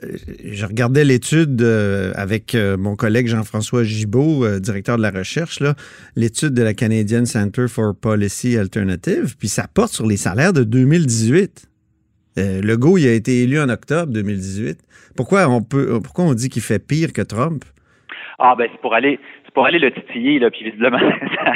je 0.43 0.65
regardais 0.65 1.05
l'étude 1.05 1.61
euh, 1.61 2.11
avec 2.15 2.53
euh, 2.53 2.75
mon 2.75 2.97
collègue 2.97 3.27
Jean-François 3.27 3.85
Gibault, 3.85 4.43
euh, 4.43 4.59
directeur 4.59 4.97
de 4.97 5.01
la 5.03 5.11
recherche, 5.11 5.59
l'étude 6.17 6.53
de 6.53 6.61
la 6.61 6.73
Canadian 6.73 7.23
Center 7.23 7.67
for 7.69 7.95
Policy 7.95 8.57
Alternative, 8.57 9.37
puis 9.39 9.47
ça 9.47 9.67
porte 9.73 9.93
sur 9.93 10.05
les 10.05 10.17
salaires 10.17 10.51
de 10.51 10.63
2018. 10.65 11.69
Euh, 12.37 12.61
Legault, 12.61 12.97
il 12.97 13.07
a 13.07 13.13
été 13.13 13.43
élu 13.43 13.59
en 13.59 13.69
octobre 13.69 14.11
2018. 14.11 14.77
Pourquoi 15.15 15.47
on 15.47 15.61
peut, 15.61 15.99
pourquoi 16.03 16.25
on 16.25 16.33
dit 16.33 16.49
qu'il 16.49 16.61
fait 16.61 16.79
pire 16.85 17.13
que 17.13 17.21
Trump? 17.21 17.63
Ah, 18.39 18.55
ben, 18.57 18.67
c'est 18.71 18.81
pour 18.81 18.93
aller, 18.93 19.19
c'est 19.45 19.53
pour 19.53 19.65
aller 19.65 19.79
le 19.79 19.91
titiller, 19.91 20.39
là, 20.39 20.49
puis 20.51 20.65
visiblement, 20.65 20.99
ça, 20.99 21.53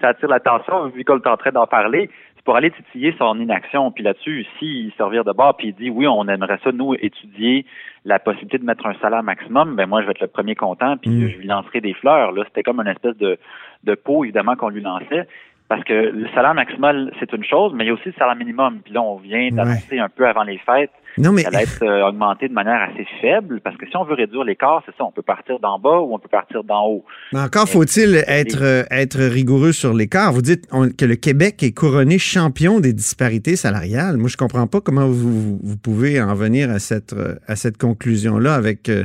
ça 0.00 0.08
attire 0.08 0.28
l'attention, 0.28 0.88
vu 0.88 1.04
qu'on 1.04 1.18
est 1.18 1.26
en 1.28 1.36
train 1.36 1.52
d'en 1.52 1.66
parler. 1.66 2.10
C'est 2.34 2.44
pour 2.44 2.56
aller 2.56 2.70
titiller 2.72 3.14
son 3.18 3.38
inaction. 3.38 3.92
Puis 3.92 4.02
là-dessus, 4.02 4.44
s'il 4.58 4.90
servir 4.96 5.22
de 5.24 5.32
bord, 5.32 5.56
puis 5.56 5.68
il 5.68 5.74
dit, 5.74 5.90
oui, 5.90 6.06
on 6.08 6.26
aimerait 6.26 6.58
ça, 6.64 6.72
nous, 6.72 6.94
étudier 6.94 7.64
la 8.04 8.18
possibilité 8.18 8.58
de 8.58 8.64
mettre 8.64 8.86
un 8.86 8.94
salaire 9.00 9.22
maximum, 9.22 9.76
ben 9.76 9.86
moi, 9.86 10.00
je 10.00 10.06
vais 10.06 10.12
être 10.12 10.20
le 10.20 10.28
premier 10.28 10.54
content, 10.54 10.96
puis 10.96 11.10
Mm. 11.10 11.28
je 11.28 11.36
lui 11.36 11.46
lancerai 11.46 11.80
des 11.80 11.94
fleurs. 11.94 12.32
Là, 12.32 12.42
c'était 12.46 12.62
comme 12.62 12.80
une 12.80 12.88
espèce 12.88 13.16
de, 13.18 13.38
de 13.84 13.94
pot, 13.94 14.24
évidemment, 14.24 14.56
qu'on 14.56 14.70
lui 14.70 14.80
lançait. 14.80 15.28
Parce 15.68 15.84
que 15.84 15.92
le 15.92 16.26
salaire 16.34 16.54
maximal, 16.54 17.12
c'est 17.20 17.30
une 17.34 17.44
chose, 17.44 17.72
mais 17.76 17.84
il 17.84 17.88
y 17.88 17.90
a 17.90 17.92
aussi 17.92 18.06
le 18.08 18.14
salaire 18.18 18.36
minimum. 18.36 18.78
Puis 18.82 18.94
là, 18.94 19.02
on 19.02 19.18
vient 19.18 19.50
d'annoncer 19.52 19.98
un 19.98 20.08
peu 20.08 20.26
avant 20.26 20.42
les 20.44 20.56
fêtes 20.58 20.90
Non, 21.18 21.30
mais 21.30 21.42
qu'elle 21.44 21.54
allait 21.56 21.64
être 21.64 21.82
euh, 21.82 22.08
augmentée 22.08 22.48
de 22.48 22.54
manière 22.54 22.80
assez 22.90 23.06
faible. 23.20 23.60
Parce 23.60 23.76
que 23.76 23.86
si 23.86 23.94
on 23.96 24.04
veut 24.04 24.14
réduire 24.14 24.44
l'écart, 24.44 24.82
c'est 24.86 24.96
ça, 24.96 25.04
on 25.04 25.12
peut 25.12 25.20
partir 25.20 25.58
d'en 25.58 25.78
bas 25.78 25.98
ou 25.98 26.14
on 26.14 26.18
peut 26.18 26.28
partir 26.30 26.64
d'en 26.64 26.86
haut. 26.86 27.04
Mais 27.34 27.40
encore 27.40 27.68
faut-il 27.68 28.24
être, 28.26 28.62
euh, 28.62 28.84
être 28.90 29.18
rigoureux 29.20 29.72
sur 29.72 29.92
l'écart. 29.92 30.32
Vous 30.32 30.40
dites 30.40 30.64
on- 30.72 30.88
que 30.88 31.04
le 31.04 31.16
Québec 31.16 31.62
est 31.62 31.72
couronné 31.72 32.18
champion 32.18 32.80
des 32.80 32.94
disparités 32.94 33.56
salariales. 33.56 34.16
Moi, 34.16 34.30
je 34.30 34.38
comprends 34.38 34.66
pas 34.66 34.80
comment 34.80 35.06
vous, 35.06 35.58
vous 35.62 35.76
pouvez 35.76 36.18
en 36.22 36.34
venir 36.34 36.70
à 36.70 36.78
cette, 36.78 37.12
euh, 37.12 37.34
à 37.46 37.56
cette 37.56 37.76
conclusion-là 37.76 38.54
avec 38.54 38.88
euh, 38.88 39.04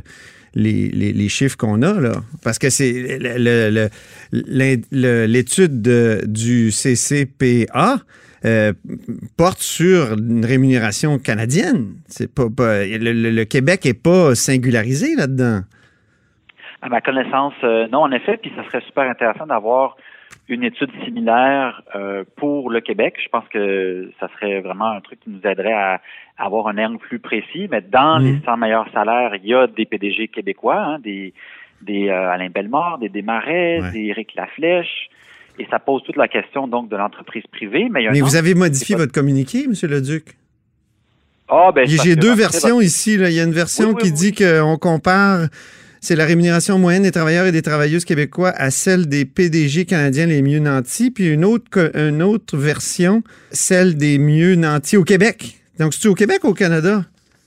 les, 0.55 0.89
les- 0.89 1.13
les 1.13 1.29
chiffres 1.29 1.57
qu'on 1.57 1.81
a. 1.81 1.93
Là. 1.99 2.21
Parce 2.43 2.59
que 2.59 2.69
c'est 2.69 3.17
l'étude 4.31 5.81
de- 5.81 6.21
du 6.25 6.71
CCPA. 6.71 7.97
euh, 8.45 8.73
porte 9.37 9.59
sur 9.61 10.17
une 10.17 10.43
rémunération 10.43 11.17
canadienne. 11.17 11.93
C'est 12.07 12.29
pas, 12.29 12.43
le 12.49 13.43
Québec 13.45 13.85
est 13.85 13.93
pas 13.93 14.35
singularisé 14.35 15.15
là-dedans. 15.15 15.61
À 16.81 16.89
ma 16.89 16.99
connaissance, 16.99 17.53
euh, 17.63 17.87
non, 17.89 17.99
en 17.99 18.11
effet, 18.11 18.37
puis 18.41 18.51
ça 18.57 18.65
serait 18.65 18.81
super 18.85 19.09
intéressant 19.09 19.47
d'avoir 19.47 19.95
une 20.49 20.63
étude 20.63 20.89
similaire 21.05 21.81
euh, 21.95 22.23
pour 22.35 22.69
le 22.69 22.81
Québec. 22.81 23.15
Je 23.23 23.29
pense 23.29 23.47
que 23.47 24.11
ça 24.19 24.27
serait 24.35 24.59
vraiment 24.61 24.91
un 24.91 25.01
truc 25.01 25.19
qui 25.21 25.29
nous 25.29 25.39
aiderait 25.49 25.71
à, 25.73 26.01
à 26.37 26.45
avoir 26.45 26.67
un 26.67 26.77
angle 26.77 26.97
plus 26.97 27.19
précis. 27.19 27.67
Mais 27.71 27.81
dans 27.81 28.19
Mhm. 28.19 28.25
les 28.25 28.39
100 28.45 28.57
meilleurs 28.57 28.91
salaires, 28.93 29.35
il 29.41 29.45
y 29.47 29.53
a 29.53 29.67
des 29.67 29.85
PDG 29.85 30.27
québécois, 30.27 30.77
hein, 30.79 30.99
des, 30.99 31.33
des 31.81 32.09
euh, 32.09 32.29
Alain 32.31 32.49
Bellemare, 32.49 32.97
des 32.99 33.09
Desmarais, 33.09 33.79
Ouais. 33.81 33.91
des 33.91 34.05
Éric 34.07 34.35
Laflèche. 34.35 35.09
Et 35.59 35.67
ça 35.69 35.79
pose 35.79 36.03
toute 36.03 36.17
la 36.17 36.27
question 36.27 36.67
donc 36.67 36.89
de 36.89 36.95
l'entreprise 36.97 37.43
privée. 37.51 37.87
Mais, 37.89 38.01
il 38.01 38.05
y 38.05 38.07
a 38.07 38.11
Mais 38.11 38.21
vous 38.21 38.35
avez 38.35 38.53
modifié 38.55 38.95
pas- 38.95 39.03
votre 39.03 39.13
communiqué, 39.13 39.65
M. 39.65 39.73
Leduc? 39.89 40.35
Ah, 41.47 41.71
ben, 41.73 41.85
J'ai 41.87 42.15
deux 42.15 42.33
versions 42.35 42.81
ici. 42.81 43.17
là. 43.17 43.29
Il 43.29 43.35
y 43.35 43.39
a 43.39 43.43
une 43.43 43.51
version 43.51 43.89
Oui, 43.89 43.93
oui, 43.95 44.01
qui 44.01 44.07
oui. 44.09 44.13
dit 44.13 44.33
qu'on 44.33 44.77
compare, 44.77 45.47
c'est 46.03 46.15
la 46.15 46.25
rémunération 46.25 46.77
moyenne 46.77 47.03
des 47.03 47.11
travailleurs 47.11 47.45
et 47.45 47.51
des 47.51 47.61
travailleuses 47.61 48.05
québécois 48.05 48.51
à 48.55 48.69
celle 48.71 49.07
des 49.07 49.25
PDG 49.25 49.85
canadiens 49.85 50.25
les 50.25 50.41
mieux 50.41 50.59
nantis, 50.59 51.11
puis 51.11 51.27
une 51.33 51.45
autre, 51.45 51.65
co- 51.71 51.91
une 51.97 52.21
autre 52.21 52.57
version, 52.57 53.23
celle 53.51 53.95
des 53.97 54.17
mieux 54.19 54.55
nantis 54.55 54.97
au 54.97 55.03
Québec. 55.03 55.59
Donc, 55.79 55.93
c'est-tu 55.93 56.07
au 56.09 56.13
Québec 56.15 56.43
ou 56.43 56.49
au 56.49 56.53
Canada? 56.53 57.03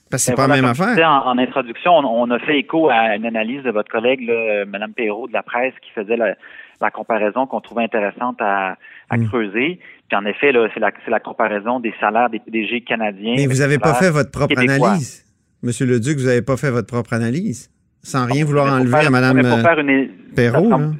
Parce 0.09 0.23
que 0.23 0.27
c'est 0.27 0.31
Ben 0.31 0.37
pas 0.37 0.47
la 0.47 0.55
même 0.55 0.65
affaire. 0.65 0.97
En, 1.09 1.31
en 1.31 1.37
introduction, 1.37 1.91
on, 1.91 2.23
on 2.23 2.31
a 2.31 2.39
fait 2.39 2.59
écho 2.59 2.89
à 2.89 3.15
une 3.15 3.25
analyse 3.25 3.61
de 3.63 3.71
votre 3.71 3.91
collègue, 3.91 4.21
là, 4.27 4.65
Mme 4.65 4.93
Perrault 4.93 5.27
de 5.27 5.33
la 5.33 5.43
presse, 5.43 5.73
qui 5.83 5.91
faisait 5.93 6.15
la, 6.17 6.35
la 6.81 6.89
comparaison 6.91 7.45
qu'on 7.45 7.59
trouvait 7.61 7.83
intéressante 7.83 8.37
à, 8.39 8.77
à 9.09 9.17
Mm. 9.17 9.27
creuser. 9.27 9.79
Puis 10.09 10.17
en 10.17 10.25
effet, 10.25 10.51
c'est 10.73 10.79
la, 10.79 10.91
c'est 11.03 11.11
la 11.11 11.19
comparaison 11.19 11.79
des 11.81 11.93
salaires 11.99 12.29
des 12.29 12.39
PDG 12.39 12.81
canadiens. 12.81 13.33
Mais 13.35 13.47
vous 13.47 13.55
n'avez 13.59 13.77
pas 13.79 13.93
fait 13.95 14.09
votre 14.09 14.31
propre 14.31 14.55
québécois. 14.55 14.89
analyse. 14.91 15.25
Monsieur 15.63 15.85
Leduc, 15.85 16.17
vous 16.17 16.25
n'avez 16.27 16.41
pas 16.41 16.55
fait 16.55 16.71
votre 16.71 16.87
propre 16.87 17.13
analyse. 17.13 17.69
Sans 18.07 18.25
rien 18.25 18.45
vouloir 18.45 18.73
enlever 18.73 18.91
faire- 18.91 19.07
à 19.07 19.09
Mme 19.09 19.37
euh, 19.37 19.81
une- 19.81 20.09
Perrault, 20.35 20.63
ça 20.63 20.69
là. 20.69 20.77
semble- 20.77 20.95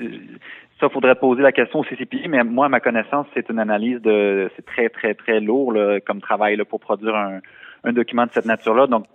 Ça, 0.79 0.89
faudrait 0.89 1.15
poser 1.15 1.41
la 1.41 1.51
question 1.51 1.79
au 1.79 1.83
CCPI, 1.85 2.27
mais 2.27 2.43
moi, 2.43 2.67
à 2.67 2.69
ma 2.69 2.79
connaissance, 2.79 3.25
c'est 3.33 3.49
une 3.49 3.57
analyse 3.57 3.99
de, 4.01 4.47
c'est 4.55 4.63
très, 4.65 4.89
très, 4.89 5.15
très 5.15 5.39
lourd 5.39 5.71
là, 5.73 5.99
comme 6.05 6.21
travail 6.21 6.55
là, 6.55 6.65
pour 6.65 6.79
produire 6.79 7.15
un, 7.15 7.39
un 7.83 7.93
document 7.93 8.25
de 8.25 8.31
cette 8.31 8.45
nature-là. 8.45 8.85
Donc, 8.85 9.05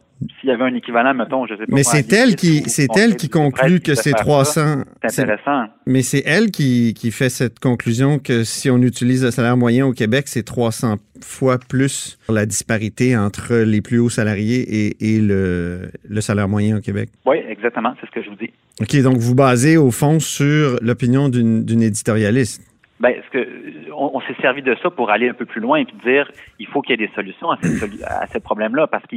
s'il 0.41 0.49
y 0.49 0.53
avait 0.53 0.65
un 0.65 0.75
équivalent, 0.75 1.15
mettons, 1.15 1.47
je 1.47 1.55
sais 1.55 1.67
pas. 1.67 1.75
Mais 1.75 1.83
c'est 1.83 2.13
elle 2.13 2.37
qui, 2.37 2.63
c'est 2.69 2.89
elle 2.97 3.17
qui 3.17 3.29
conclut 3.29 3.81
que 3.81 3.95
c'est 3.95 4.13
300. 4.13 4.83
C'est 5.07 5.23
intéressant. 5.23 5.65
Mais 5.87 6.03
c'est 6.03 6.23
elle 6.27 6.51
qui, 6.51 6.95
qui 6.95 7.11
fait 7.11 7.29
cette 7.29 7.59
conclusion 7.59 8.19
que 8.19 8.45
si 8.45 8.71
on 8.71 8.79
utilise 8.79 9.25
le 9.25 9.31
salaire 9.31 9.57
moyen 9.57 9.87
au 9.87 9.93
Québec, 9.93 10.25
c'est 10.29 10.45
300 10.45 10.97
fois 11.21 11.59
plus 11.59 12.19
la 12.29 12.47
disparité 12.47 13.17
entre 13.17 13.55
les 13.55 13.81
plus 13.81 13.99
hauts 13.99 14.09
salariés 14.09 14.61
et, 14.61 15.17
et 15.17 15.21
le, 15.21 15.91
le 16.09 16.21
salaire 16.21 16.49
moyen 16.49 16.79
au 16.79 16.81
Québec. 16.81 17.11
Oui, 17.27 17.37
exactement. 17.49 17.95
C'est 18.01 18.07
ce 18.07 18.13
que 18.13 18.23
je 18.23 18.31
vous 18.31 18.37
dis. 18.37 18.51
OK, 18.81 19.03
donc 19.03 19.19
vous 19.19 19.35
basez 19.35 19.77
au 19.77 19.91
fond 19.91 20.19
sur 20.19 20.79
l'opinion 20.83 21.29
d'une 21.29 21.83
éditorialiste. 21.83 22.63
Ben, 23.01 23.15
ce 23.27 23.31
que, 23.31 23.49
on, 23.93 24.13
on 24.15 24.21
s'est 24.21 24.37
servi 24.41 24.63
de 24.63 24.77
ça 24.81 24.89
pour 24.89 25.11
aller 25.11 25.29
un 25.29 25.35
peu 25.35 25.45
plus 25.45 25.61
loin 25.61 25.79
et 25.79 25.85
puis 25.85 25.97
dire 26.05 26.31
il 26.61 26.69
faut 26.69 26.83
qu'il 26.83 26.93
y 26.99 27.03
ait 27.03 27.07
des 27.07 27.13
solutions 27.15 27.51
à, 27.51 27.59
cette, 27.61 28.03
à 28.05 28.27
ce 28.29 28.39
problème-là 28.39 28.87
parce 28.87 29.05
que 29.07 29.17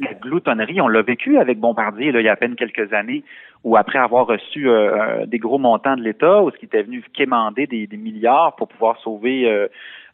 la 0.00 0.14
gloutonnerie, 0.14 0.80
on 0.80 0.88
l'a 0.88 1.02
vécu 1.02 1.38
avec 1.38 1.58
Bombardier 1.58 2.12
là, 2.12 2.20
il 2.20 2.24
y 2.24 2.28
a 2.28 2.32
à 2.32 2.36
peine 2.36 2.54
quelques 2.56 2.92
années, 2.92 3.24
où 3.64 3.76
après 3.76 3.98
avoir 3.98 4.26
reçu 4.26 4.68
euh, 4.68 5.26
des 5.26 5.38
gros 5.38 5.58
montants 5.58 5.96
de 5.96 6.02
l'État, 6.02 6.42
où 6.42 6.50
ce 6.50 6.56
qui 6.56 6.66
était 6.66 6.82
venu 6.82 7.02
quémander 7.14 7.66
des, 7.66 7.86
des 7.86 7.96
milliards 7.96 8.54
pour 8.56 8.68
pouvoir 8.68 8.96
sauver 9.02 9.50
euh, 9.50 9.66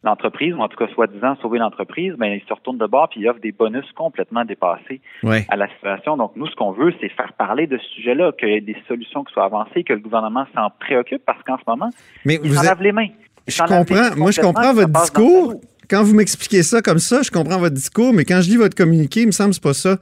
l'entreprise, 0.03 0.53
ou 0.53 0.59
en 0.59 0.67
tout 0.67 0.77
cas 0.77 0.87
soi-disant 0.93 1.35
sauver 1.41 1.59
l'entreprise, 1.59 2.13
ben, 2.17 2.27
il 2.33 2.41
se 2.47 2.53
retourne 2.53 2.77
de 2.77 2.85
bord 2.87 3.09
puis 3.09 3.21
il 3.21 3.29
offre 3.29 3.39
des 3.39 3.51
bonus 3.51 3.89
complètement 3.93 4.43
dépassés 4.43 4.99
Ouais. 5.23 5.45
à 5.49 5.55
la 5.55 5.67
situation. 5.69 6.17
Donc, 6.17 6.33
nous, 6.35 6.47
ce 6.47 6.55
qu'on 6.55 6.71
veut, 6.71 6.93
c'est 6.99 7.09
faire 7.09 7.31
parler 7.33 7.67
de 7.67 7.77
ce 7.77 7.85
sujet-là, 7.95 8.31
qu'il 8.33 8.49
y 8.49 8.53
ait 8.53 8.61
des 8.61 8.75
solutions 8.87 9.23
qui 9.23 9.31
soient 9.33 9.45
avancées, 9.45 9.83
que 9.83 9.93
le 9.93 9.99
gouvernement 9.99 10.45
s'en 10.55 10.69
préoccupe, 10.79 11.23
parce 11.25 11.41
qu'en 11.43 11.57
ce 11.57 11.63
moment, 11.67 11.89
Mais 12.25 12.39
il 12.43 12.49
vous 12.49 12.55
s'en 12.55 12.61
êtes- 12.63 12.67
lave 12.69 12.81
les 12.81 12.91
mains. 12.91 13.07
Je 13.47 13.59
comprends. 13.61 14.15
Moi, 14.17 14.31
je 14.31 14.41
comprends 14.41 14.73
votre 14.73 14.89
discours. 14.89 15.53
Quand 15.93 16.03
vous 16.03 16.15
m'expliquez 16.15 16.63
ça 16.63 16.81
comme 16.81 16.97
ça, 16.97 17.21
je 17.21 17.29
comprends 17.29 17.59
votre 17.59 17.75
discours, 17.75 18.15
mais 18.15 18.25
quand 18.25 18.41
je 18.41 18.49
lis 18.49 18.55
votre 18.55 18.75
communiqué, 18.75 19.21
il 19.21 19.27
me 19.27 19.31
semble 19.31 19.51
que 19.51 19.57
c'est 19.57 19.61
pas 19.61 19.75
ça 19.75 19.99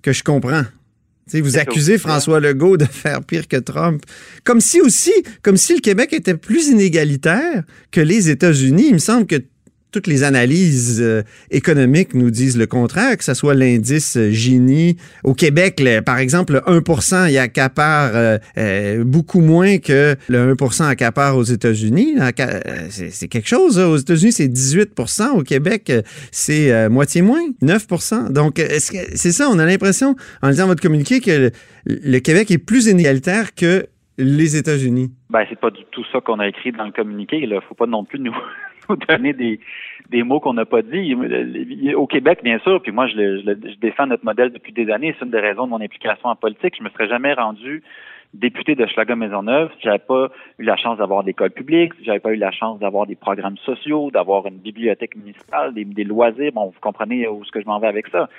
que 0.00 0.12
je 0.12 0.22
comprends. 0.22 0.62
Vous 1.32 1.58
accusez 1.58 1.94
aussi, 1.94 2.00
François 2.00 2.38
Legault 2.38 2.76
de 2.76 2.84
faire 2.84 3.24
pire 3.24 3.48
que 3.48 3.56
Trump. 3.56 4.04
Comme 4.44 4.60
si 4.60 4.80
aussi, 4.80 5.10
comme 5.42 5.56
si 5.56 5.74
le 5.74 5.80
Québec 5.80 6.12
était 6.12 6.36
plus 6.36 6.68
inégalitaire 6.68 7.64
que 7.90 8.00
les 8.00 8.30
États-Unis. 8.30 8.86
Il 8.90 8.94
me 8.94 8.98
semble 8.98 9.26
que 9.26 9.42
toutes 9.92 10.06
les 10.06 10.24
analyses 10.24 11.00
euh, 11.00 11.22
économiques 11.50 12.14
nous 12.14 12.30
disent 12.30 12.56
le 12.56 12.66
contraire, 12.66 13.16
que 13.16 13.24
ce 13.24 13.34
soit 13.34 13.54
l'indice 13.54 14.16
euh, 14.16 14.30
Gini. 14.30 14.96
Au 15.22 15.34
Québec, 15.34 15.82
par 16.04 16.18
exemple, 16.18 16.54
le 16.54 16.60
1% 16.60 17.30
il 17.30 17.38
accapare 17.38 18.10
euh, 18.14 18.38
euh, 18.58 19.04
beaucoup 19.04 19.40
moins 19.40 19.78
que 19.78 20.16
le 20.28 20.54
1% 20.54 20.84
accapare 20.84 21.36
aux 21.36 21.42
États-Unis. 21.44 22.16
Euh, 22.20 22.30
C'est 22.90 23.28
quelque 23.28 23.48
chose. 23.48 23.78
hein. 23.78 23.86
Aux 23.86 23.96
États-Unis, 23.98 24.32
c'est 24.32 24.48
18% 24.48 25.28
Au 25.38 25.42
Québec, 25.42 25.90
euh, 25.90 26.02
c'est 26.30 26.88
moitié 26.88 27.22
moins, 27.22 27.42
9% 27.62 28.32
Donc, 28.32 28.60
c'est 28.78 29.32
ça, 29.32 29.48
on 29.50 29.58
a 29.58 29.66
l'impression, 29.66 30.16
en 30.42 30.48
lisant 30.48 30.66
votre 30.66 30.80
communiqué, 30.82 31.20
que 31.20 31.30
le, 31.30 31.50
le 31.86 32.18
Québec 32.18 32.50
est 32.50 32.58
plus 32.58 32.86
inégalitaire 32.86 33.54
que 33.54 33.86
les 34.18 34.56
États-Unis? 34.56 35.10
Ben, 35.30 35.44
c'est 35.48 35.58
pas 35.58 35.70
du 35.70 35.82
tout 35.90 36.04
ça 36.12 36.20
qu'on 36.20 36.38
a 36.38 36.48
écrit 36.48 36.72
dans 36.72 36.84
le 36.84 36.92
communiqué. 36.92 37.38
Il 37.42 37.58
faut 37.68 37.74
pas 37.74 37.86
non 37.86 38.04
plus 38.04 38.18
nous, 38.18 38.34
nous 38.88 38.96
donner 38.96 39.32
des, 39.32 39.60
des 40.10 40.22
mots 40.22 40.40
qu'on 40.40 40.54
n'a 40.54 40.64
pas 40.64 40.82
dit. 40.82 41.14
Au 41.94 42.06
Québec, 42.06 42.40
bien 42.42 42.58
sûr, 42.60 42.80
puis 42.82 42.92
moi, 42.92 43.06
je, 43.06 43.16
le- 43.16 43.40
je, 43.40 43.46
le- 43.46 43.70
je 43.70 43.78
défends 43.78 44.06
notre 44.06 44.24
modèle 44.24 44.52
depuis 44.52 44.72
des 44.72 44.90
années. 44.90 45.14
C'est 45.18 45.24
une 45.24 45.30
des 45.30 45.40
raisons 45.40 45.64
de 45.66 45.70
mon 45.70 45.80
implication 45.80 46.28
en 46.28 46.36
politique. 46.36 46.74
Je 46.78 46.82
me 46.82 46.90
serais 46.90 47.08
jamais 47.08 47.32
rendu 47.34 47.82
député 48.34 48.74
de 48.74 48.86
Schlager-Maisonneuve 48.86 49.70
si 49.74 49.82
j'avais 49.82 49.98
pas 49.98 50.28
eu 50.58 50.64
la 50.64 50.76
chance 50.76 50.96
d'avoir 50.96 51.22
des 51.22 51.32
écoles 51.32 51.50
publiques, 51.50 51.92
si 51.98 52.04
j'avais 52.04 52.18
pas 52.18 52.32
eu 52.32 52.36
la 52.36 52.50
chance 52.50 52.78
d'avoir 52.80 53.06
des 53.06 53.14
programmes 53.14 53.58
sociaux, 53.58 54.10
d'avoir 54.10 54.46
une 54.46 54.56
bibliothèque 54.56 55.16
municipale, 55.16 55.74
des, 55.74 55.84
des 55.84 56.04
loisirs. 56.04 56.50
Bon, 56.52 56.66
vous 56.66 56.80
comprenez 56.80 57.28
où 57.28 57.44
ce 57.44 57.50
que 57.52 57.60
je 57.60 57.66
m'en 57.66 57.78
vais 57.78 57.88
avec 57.88 58.06
ça. 58.08 58.30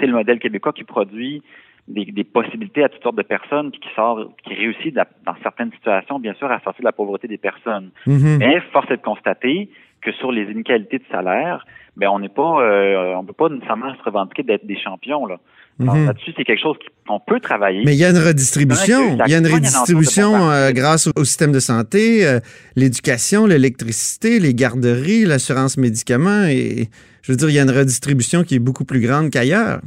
C'est 0.00 0.06
le 0.06 0.14
modèle 0.14 0.40
québécois 0.40 0.72
qui 0.72 0.82
produit 0.82 1.42
des, 1.86 2.04
des 2.06 2.24
possibilités 2.24 2.82
à 2.82 2.88
toutes 2.88 3.04
sortes 3.04 3.14
de 3.16 3.22
personnes, 3.22 3.70
puis 3.70 3.78
qui 3.78 3.88
sort, 3.94 4.32
qui 4.42 4.52
réussit 4.54 4.92
dans 4.92 5.36
certaines 5.44 5.70
situations, 5.70 6.18
bien 6.18 6.34
sûr, 6.34 6.50
à 6.50 6.58
sortir 6.58 6.82
de 6.82 6.86
la 6.86 6.90
pauvreté 6.92 7.28
des 7.28 7.38
personnes. 7.38 7.90
Mhm. 8.08 8.38
Mais 8.38 8.60
force 8.72 8.90
est 8.90 8.96
de 8.96 9.02
constater 9.02 9.70
que 10.06 10.12
sur 10.12 10.30
les 10.30 10.44
inégalités 10.44 10.98
de 10.98 11.04
salaire, 11.10 11.66
ben 11.96 12.08
on 12.08 12.20
n'est 12.20 12.28
pas, 12.28 12.60
euh, 12.60 13.14
on 13.16 13.24
peut 13.24 13.32
pas 13.32 13.48
nécessairement 13.48 13.94
se 13.94 14.02
revendiquer 14.02 14.42
d'être 14.44 14.66
des 14.66 14.78
champions 14.78 15.26
là. 15.26 15.38
Mhm. 15.78 16.06
Là-dessus, 16.06 16.32
c'est 16.34 16.44
quelque 16.44 16.62
chose 16.62 16.78
qu'on 17.06 17.20
peut 17.20 17.38
travailler. 17.38 17.82
Mais 17.84 17.94
il 17.94 17.98
y 17.98 18.04
a 18.04 18.10
une 18.10 18.16
redistribution. 18.16 19.18
Il 19.26 19.30
y 19.30 19.34
a 19.34 19.38
une 19.38 19.46
redistribution 19.46 20.50
euh, 20.50 20.70
grâce 20.72 21.06
au, 21.06 21.10
au 21.20 21.24
système 21.24 21.52
de 21.52 21.58
santé, 21.58 22.26
euh, 22.26 22.40
l'éducation, 22.76 23.44
l'électricité, 23.44 24.38
les 24.38 24.54
garderies, 24.54 25.26
l'assurance 25.26 25.76
médicaments. 25.76 26.44
Et 26.48 26.88
je 27.22 27.32
veux 27.32 27.36
dire, 27.36 27.50
il 27.50 27.56
y 27.56 27.58
a 27.58 27.62
une 27.62 27.76
redistribution 27.76 28.42
qui 28.42 28.54
est 28.54 28.58
beaucoup 28.58 28.86
plus 28.86 29.00
grande 29.00 29.28
qu'ailleurs. 29.28 29.80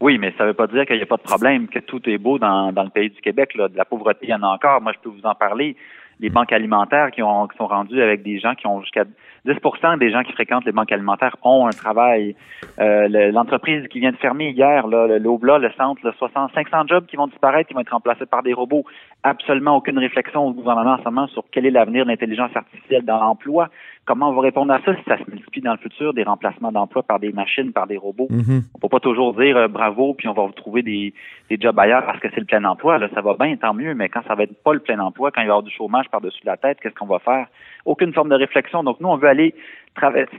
Oui, 0.00 0.16
mais 0.16 0.32
ça 0.38 0.44
ne 0.44 0.48
veut 0.48 0.54
pas 0.54 0.66
dire 0.66 0.86
qu'il 0.86 0.96
n'y 0.96 1.02
a 1.02 1.06
pas 1.06 1.18
de 1.18 1.22
problème, 1.22 1.68
que 1.68 1.78
tout 1.78 2.00
est 2.08 2.18
beau 2.18 2.38
dans, 2.38 2.72
dans 2.72 2.82
le 2.82 2.90
pays 2.90 3.10
du 3.10 3.20
Québec. 3.20 3.54
Là. 3.54 3.68
De 3.68 3.76
la 3.76 3.84
pauvreté, 3.84 4.20
il 4.22 4.30
y 4.30 4.34
en 4.34 4.42
a 4.42 4.48
encore. 4.48 4.80
Moi, 4.80 4.92
je 4.94 4.98
peux 4.98 5.14
vous 5.14 5.26
en 5.26 5.34
parler. 5.34 5.76
Les 6.20 6.30
banques 6.30 6.52
alimentaires 6.52 7.10
qui, 7.10 7.22
ont, 7.22 7.46
qui 7.48 7.56
sont 7.58 7.66
rendues 7.66 8.00
avec 8.00 8.22
des 8.22 8.38
gens 8.40 8.54
qui 8.54 8.66
ont 8.66 8.80
jusqu'à 8.80 9.04
10% 9.46 9.98
des 9.98 10.10
gens 10.10 10.22
qui 10.22 10.32
fréquentent 10.32 10.64
les 10.64 10.72
banques 10.72 10.92
alimentaires 10.92 11.36
ont 11.42 11.66
un 11.66 11.72
travail. 11.74 12.36
Euh, 12.78 13.08
le- 13.08 13.30
L'entreprise 13.32 13.86
qui 13.88 13.98
vient 14.00 14.12
de 14.12 14.16
fermer 14.16 14.50
hier, 14.50 14.86
là, 14.86 15.06
le- 15.06 15.18
l'Obla, 15.18 15.58
le 15.58 15.70
centre, 15.72 16.00
là, 16.04 16.12
60, 16.18 16.52
500 16.54 16.86
jobs 16.86 17.06
qui 17.06 17.16
vont 17.16 17.26
disparaître, 17.26 17.68
qui 17.68 17.74
vont 17.74 17.80
être 17.80 17.90
remplacés 17.90 18.26
par 18.26 18.42
des 18.42 18.52
robots. 18.52 18.84
Absolument 19.24 19.76
aucune 19.76 19.98
réflexion 19.98 20.46
au 20.46 20.52
gouvernement 20.52 20.92
en 20.92 20.98
ce 20.98 21.04
moment 21.04 21.26
sur 21.28 21.44
quel 21.50 21.66
est 21.66 21.70
l'avenir 21.70 22.04
de 22.04 22.10
l'intelligence 22.10 22.54
artificielle 22.54 23.04
dans 23.04 23.18
l'emploi. 23.18 23.68
Comment 24.04 24.30
on 24.30 24.34
va 24.34 24.42
répondre 24.42 24.72
à 24.72 24.80
ça 24.84 24.96
si 24.96 25.02
ça 25.06 25.16
se 25.16 25.30
multiplie 25.30 25.62
dans 25.62 25.72
le 25.72 25.78
futur, 25.78 26.12
des 26.12 26.24
remplacements 26.24 26.72
d'emplois 26.72 27.04
par 27.04 27.20
des 27.20 27.30
machines, 27.30 27.72
par 27.72 27.86
des 27.86 27.96
robots? 27.96 28.26
Mhm. 28.30 28.64
On 28.74 28.78
peut 28.80 28.88
pas 28.88 28.98
toujours 28.98 29.32
dire 29.34 29.56
euh, 29.56 29.68
bravo 29.68 30.14
puis 30.14 30.26
on 30.26 30.32
va 30.32 30.42
retrouver 30.42 30.82
des, 30.82 31.14
des 31.48 31.56
jobs 31.60 31.78
ailleurs 31.78 32.04
parce 32.04 32.18
que 32.18 32.28
c'est 32.30 32.40
le 32.40 32.46
plein 32.46 32.64
emploi. 32.64 32.98
Là, 32.98 33.08
ça 33.14 33.20
va 33.20 33.34
bien, 33.38 33.56
tant 33.56 33.74
mieux, 33.74 33.94
mais 33.94 34.08
quand 34.08 34.22
ça 34.26 34.34
va 34.34 34.42
être 34.42 34.60
pas 34.64 34.74
le 34.74 34.80
plein 34.80 34.98
emploi, 34.98 35.30
quand 35.30 35.42
il 35.42 35.44
va 35.44 35.48
y 35.48 35.50
avoir 35.50 35.62
du 35.62 35.70
chômage 35.70 36.08
par-dessus 36.10 36.44
la 36.44 36.56
tête, 36.56 36.78
qu'est-ce 36.80 36.94
qu'on 36.94 37.06
va 37.06 37.20
faire? 37.20 37.46
Aucune 37.84 38.12
forme 38.12 38.30
de 38.30 38.34
réflexion. 38.34 38.82
Donc 38.82 38.98
nous, 39.00 39.08
on 39.08 39.16
veut 39.16 39.28
aller 39.28 39.54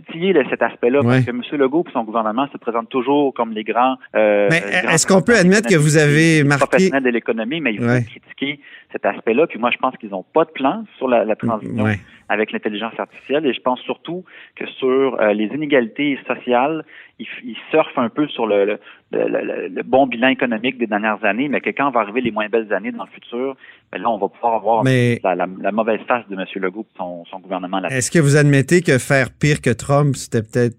titiller 0.07 0.33
cet 0.49 0.61
aspect-là 0.61 0.99
Ouais. 1.01 1.05
parce 1.07 1.25
que 1.25 1.29
M. 1.31 1.41
Legault 1.59 1.85
et 1.87 1.91
son 1.91 2.03
gouvernement 2.03 2.47
se 2.51 2.57
présentent 2.57 2.89
toujours 2.89 3.33
comme 3.33 3.51
les 3.51 3.63
grands. 3.63 3.97
euh, 4.15 4.47
Mais 4.49 4.57
est-ce 4.93 5.05
qu'on 5.07 5.21
peut 5.21 5.35
admettre 5.35 5.69
que 5.69 5.75
vous 5.75 5.97
avez 5.97 6.43
marqué- 6.43 6.59
professionnels 6.67 7.03
de 7.03 7.09
l'économie, 7.09 7.61
mais 7.61 7.73
il 7.73 7.79
faut 7.79 7.85
Ouais. 7.87 8.03
critiquer 8.03 8.59
cet 8.91 9.05
aspect-là. 9.05 9.47
Puis 9.47 9.59
moi, 9.59 9.69
je 9.71 9.77
pense 9.77 9.95
qu'ils 9.97 10.09
n'ont 10.09 10.25
pas 10.33 10.45
de 10.45 10.51
plan 10.51 10.83
sur 10.97 11.07
la, 11.07 11.23
la 11.25 11.35
transition 11.35 11.83
Ouais. 11.83 11.99
avec 12.29 12.51
l'intelligence 12.51 12.93
artificielle 12.97 13.45
et 13.45 13.53
je 13.53 13.61
pense 13.61 13.79
surtout 13.81 14.23
que 14.55 14.65
sur 14.67 15.19
euh, 15.21 15.33
les 15.33 15.45
inégalités 15.45 16.17
sociales, 16.27 16.83
ils, 17.19 17.27
ils 17.43 17.57
surfent 17.69 17.97
un 17.97 18.09
peu 18.09 18.27
sur 18.27 18.47
le, 18.47 18.65
le, 18.65 18.79
le- 19.11 19.27
le- 19.27 19.67
le 19.67 19.83
bon 19.83 20.07
bilan 20.07 20.29
économique 20.29 20.77
des 20.77 20.87
dernières 20.87 21.23
années, 21.23 21.47
mais 21.47 21.61
que 21.61 21.69
quand 21.69 21.91
va 21.91 22.01
arriver 22.01 22.21
les 22.21 22.31
moins 22.31 22.49
belles 22.49 22.73
années 22.73 22.91
dans 22.91 23.03
le 23.03 23.09
futur, 23.11 23.55
ben 23.93 24.01
là, 24.01 24.09
on 24.09 24.17
va 24.17 24.27
pouvoir 24.27 24.55
avoir 24.55 24.83
Mais- 24.83 25.19
la, 25.23 25.35
la- 25.35 25.47
la 25.61 25.71
mauvaise 25.71 25.99
face 26.07 26.27
de 26.29 26.35
M. 26.35 26.45
Legault 26.55 26.81
et 26.89 26.97
son, 26.97 27.23
son 27.25 27.39
gouvernement 27.39 27.81
Est-ce 27.89 28.09
que 28.11 28.19
vous 28.19 28.35
admettez 28.37 28.81
que 28.81 28.97
faire 28.97 29.27
pire 29.31 29.61
que 29.61 29.69
Trump, 29.69 30.15
c'était 30.15 30.41
peut-être 30.41 30.77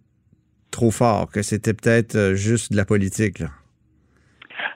trop 0.71 0.91
fort, 0.91 1.31
que 1.31 1.43
c'était 1.43 1.75
peut-être 1.75 2.17
euh, 2.17 2.35
juste 2.35 2.73
de 2.73 2.77
la 2.77 2.85
politique, 2.85 3.39
là? 3.39 3.47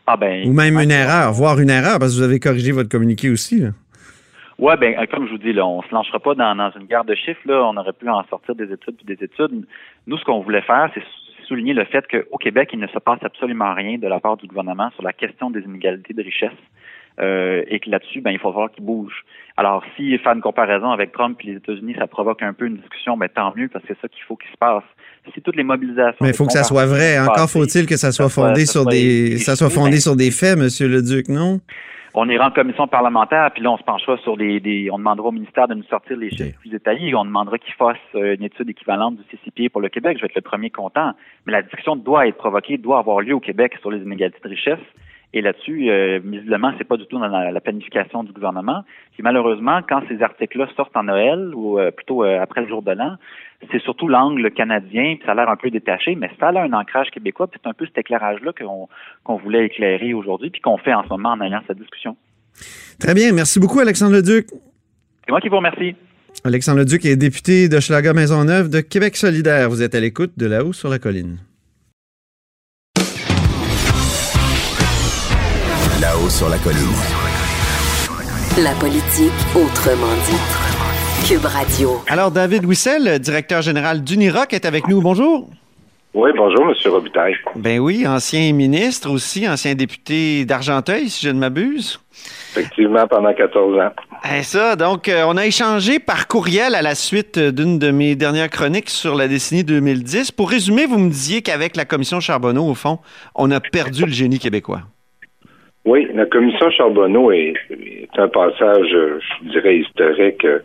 Ah 0.07 0.16
ben, 0.16 0.47
ou 0.49 0.52
même 0.52 0.76
ouais, 0.76 0.85
une 0.85 0.90
erreur, 0.90 1.33
voire 1.33 1.59
une 1.61 1.71
erreur, 1.71 1.99
parce 1.99 2.12
que 2.12 2.18
vous 2.18 2.23
avez 2.25 2.40
corrigé 2.40 2.73
votre 2.73 2.88
communiqué 2.88 3.30
aussi. 3.30 3.61
là. 3.61 3.71
Ouais, 4.59 4.76
ben 4.76 4.95
euh, 4.99 5.07
comme 5.07 5.26
je 5.26 5.33
vous 5.33 5.38
dis, 5.38 5.52
là, 5.52 5.66
on 5.66 5.83
se 5.83 5.92
lancera 5.92 6.18
pas 6.18 6.35
dans, 6.35 6.54
dans 6.57 6.71
une 6.78 6.87
guerre 6.87 7.04
de 7.04 7.14
chiffres. 7.14 7.40
Là, 7.45 7.62
on 7.64 7.76
aurait 7.76 7.92
pu 7.92 8.09
en 8.09 8.25
sortir 8.28 8.54
des 8.54 8.64
études 8.73 8.97
puis 8.97 9.07
des 9.16 9.23
études. 9.25 9.66
Nous, 10.07 10.18
ce 10.18 10.25
qu'on 10.25 10.40
voulait 10.40 10.62
faire, 10.62 10.90
c'est 10.95 11.02
souligner 11.47 11.73
le 11.75 11.85
fait 11.85 12.04
qu'au 12.09 12.37
Québec, 12.38 12.71
il 12.73 12.78
ne 12.80 12.87
se 12.88 12.99
passe 12.99 13.21
absolument 13.23 13.73
rien 13.75 13.99
de 13.99 14.07
la 14.09 14.21
part 14.21 14.37
du 14.37 14.47
gouvernement 14.47 14.90
sur 14.95 15.02
la 15.02 15.12
question 15.12 15.50
des 15.50 15.61
inégalités 15.61 16.12
de 16.12 16.23
richesse. 16.23 16.50
Euh, 17.21 17.65
et 17.67 17.81
que 17.81 17.91
là-dessus, 17.91 18.21
ben, 18.21 18.31
il 18.31 18.39
faut 18.39 18.53
voir 18.53 18.71
qu'il 18.71 18.85
bouge. 18.85 19.25
Alors, 19.57 19.83
si 19.97 20.17
faire 20.19 20.35
une 20.35 20.41
comparaison 20.41 20.91
avec 20.91 21.11
Trump 21.13 21.37
et 21.43 21.49
les 21.49 21.57
États-Unis, 21.57 21.97
ça 21.99 22.07
provoque 22.07 22.43
un 22.43 22.53
peu 22.53 22.67
une 22.67 22.77
discussion, 22.77 23.17
ben 23.17 23.29
tant 23.29 23.53
mieux, 23.57 23.69
parce 23.69 23.85
que 23.85 23.95
c'est 23.95 24.01
ça 24.01 24.09
qu'il 24.09 24.23
faut 24.23 24.37
qu'il 24.37 24.51
se 24.51 24.57
passe. 24.57 24.85
Si 25.35 25.43
toutes 25.43 25.57
les 25.57 25.65
mobilisations. 25.65 26.17
Mais 26.21 26.31
il 26.31 26.35
faut 26.35 26.47
que 26.47 26.53
ça 26.53 26.63
soit 26.63 26.87
vrai. 26.87 27.19
Encore 27.19 27.51
faut-il 27.51 27.87
que 27.87 27.97
ça 27.97 28.13
soit 28.13 28.29
fondé 28.29 28.67
sur 28.67 28.87
des, 28.87 29.39
ça 29.39 29.57
soit 29.57 29.69
fondé 29.69 29.99
sur 29.99 30.17
des 30.17 30.31
faits, 30.31 30.57
Monsieur 30.57 30.89
le 30.89 31.03
Duc, 31.03 31.29
non? 31.29 31.61
On 32.15 32.29
ira 32.29 32.47
en 32.47 32.51
commission 32.51 32.89
parlementaire, 32.89 33.51
puis 33.53 33.63
là, 33.63 33.71
on 33.71 33.77
se 33.77 33.83
penchera 33.83 34.17
sur 34.19 34.37
des, 34.37 34.61
des 34.61 34.91
on 34.91 34.99
demandera 34.99 35.29
au 35.29 35.33
ministère 35.33 35.69
de 35.69 35.75
nous 35.75 35.85
sortir 35.85 36.17
les 36.17 36.31
chiffres 36.31 36.59
plus 36.61 36.71
détaillés. 36.71 37.15
On 37.15 37.25
demandera 37.25 37.59
qu'il 37.59 37.75
fasse 37.75 37.97
euh, 38.15 38.35
une 38.35 38.45
étude 38.45 38.71
équivalente 38.71 39.17
du 39.17 39.25
CCPA 39.25 39.71
pour 39.71 39.83
le 39.83 39.89
Québec. 39.89 40.17
Je 40.17 40.23
vais 40.23 40.27
être 40.27 40.35
le 40.35 40.41
premier 40.41 40.71
content. 40.71 41.13
Mais 41.47 41.53
la 41.53 41.63
discussion 41.63 41.97
doit 41.97 42.27
être 42.27 42.39
provoquée, 42.39 42.79
doit 42.79 42.99
avoir 42.99 43.21
lieu 43.21 43.35
au 43.35 43.41
Québec 43.41 43.75
sur 43.81 43.91
les 43.91 43.99
inégalités 43.99 44.41
de 44.43 44.49
richesse. 44.49 44.81
Et 45.35 45.42
là-dessus, 45.42 45.90
euh, 45.90 46.20
visiblement, 46.25 46.73
c'est 46.78 46.85
pas 46.85 46.97
du 46.97 47.06
tout 47.06 47.18
dans 47.18 47.28
la, 47.28 47.50
la 47.50 47.61
planification 47.61 48.25
du 48.25 48.32
gouvernement. 48.32 48.85
Puis 49.12 49.23
malheureusement, 49.23 49.80
quand 49.87 50.02
ces 50.08 50.23
articles-là 50.23 50.68
sortent 50.75 50.97
en 50.97 51.02
Noël 51.02 51.52
ou 51.54 51.78
euh, 51.78 51.90
plutôt 51.90 52.25
euh, 52.25 52.40
après 52.40 52.62
le 52.62 52.68
jour 52.68 52.82
de 52.82 52.92
l'an, 52.92 53.16
c'est 53.70 53.82
surtout 53.82 54.08
l'angle 54.08 54.50
canadien, 54.52 55.16
puis 55.16 55.26
ça 55.26 55.32
a 55.32 55.35
l'air 55.35 55.50
un 55.50 55.56
peu 55.56 55.70
détaché, 55.70 56.14
mais 56.14 56.30
ça 56.40 56.49
a 56.49 56.52
l'air 56.52 56.62
un 56.62 56.73
ancrage 56.73 57.11
québécois, 57.11 57.47
puis 57.47 57.61
c'est 57.62 57.68
un 57.68 57.75
peu 57.75 57.85
cet 57.85 57.99
éclairage-là 57.99 58.52
qu'on 58.58 58.88
qu'on 59.25 59.37
voulait 59.37 59.66
éclairer 59.66 60.14
aujourd'hui, 60.14 60.49
puis 60.50 60.62
qu'on 60.62 60.78
fait 60.78 60.94
en 60.94 61.02
ce 61.02 61.08
moment 61.08 61.30
en 61.30 61.40
ayant 61.42 61.61
cette 61.66 61.78
discussion. 61.78 62.16
Très 62.99 63.14
bien. 63.14 63.32
Merci 63.32 63.61
beaucoup, 63.61 63.80
Alexandre 63.80 64.14
Leduc. 64.14 64.47
C'est 65.25 65.30
moi 65.30 65.40
qui 65.40 65.49
vous 65.49 65.56
remercie. 65.56 65.94
Alexandre 66.44 66.78
Leduc 66.78 67.04
est 67.04 67.16
député 67.16 67.68
de 67.68 67.80
Schlager 67.80 68.12
Maisonneuve 68.14 68.70
de 68.70 68.80
Québec 68.80 69.16
solidaire. 69.16 69.68
Vous 69.68 69.82
êtes 69.82 69.94
à 69.94 70.00
l'écoute 70.00 70.32
de 70.38 70.47
là-haut 70.47 70.73
sur 70.73 70.88
la 70.88 70.99
colline. 70.99 71.38
Là-haut 76.28 76.30
sur 76.30 76.49
la 76.49 76.58
colline. 76.58 76.78
La 78.62 78.73
politique 78.73 79.32
autrement 79.54 80.14
dit. 80.26 81.26
Cube 81.26 81.44
Radio. 81.44 82.02
Alors, 82.08 82.30
David 82.30 82.64
Wissel, 82.64 83.18
directeur 83.18 83.62
général 83.62 84.02
d'Uniroc, 84.02 84.52
est 84.52 84.66
avec 84.66 84.88
nous. 84.88 85.00
Bonjour. 85.00 85.49
Oui, 86.14 86.30
bonjour, 86.37 86.68
M. 86.68 86.75
Robitaille. 86.92 87.35
Ben 87.56 87.78
oui, 87.78 88.06
ancien 88.06 88.52
ministre 88.52 89.11
aussi, 89.11 89.49
ancien 89.49 89.75
député 89.75 90.44
d'Argenteuil, 90.44 91.08
si 91.08 91.26
je 91.26 91.30
ne 91.30 91.38
m'abuse. 91.38 92.00
Effectivement, 92.52 93.06
pendant 93.06 93.32
14 93.32 93.78
ans. 93.78 93.92
Et 94.37 94.42
ça, 94.42 94.76
donc, 94.76 95.08
euh, 95.08 95.25
on 95.26 95.37
a 95.37 95.47
échangé 95.47 95.99
par 95.99 96.26
courriel 96.28 96.75
à 96.75 96.82
la 96.82 96.94
suite 96.94 97.38
d'une 97.38 97.78
de 97.78 97.90
mes 97.90 98.16
dernières 98.16 98.50
chroniques 98.50 98.90
sur 98.90 99.14
la 99.14 99.28
décennie 99.28 99.64
2010. 99.64 100.32
Pour 100.32 100.50
résumer, 100.50 100.87
vous 100.87 100.99
me 100.99 101.11
disiez 101.11 101.42
qu'avec 101.42 101.76
la 101.76 101.85
commission 101.85 102.20
Charbonneau, 102.20 102.66
au 102.66 102.75
fond, 102.75 102.99
on 103.35 103.50
a 103.50 103.61
perdu 103.61 104.04
le 104.04 104.12
génie 104.12 104.38
québécois. 104.38 104.82
Oui, 105.88 106.07
la 106.12 106.26
commission 106.26 106.71
Charbonneau 106.71 107.33
est, 107.33 107.54
un 108.18 108.28
passage, 108.28 108.88
je 108.90 109.49
dirais, 109.49 109.78
historique 109.78 110.45
euh, 110.45 110.59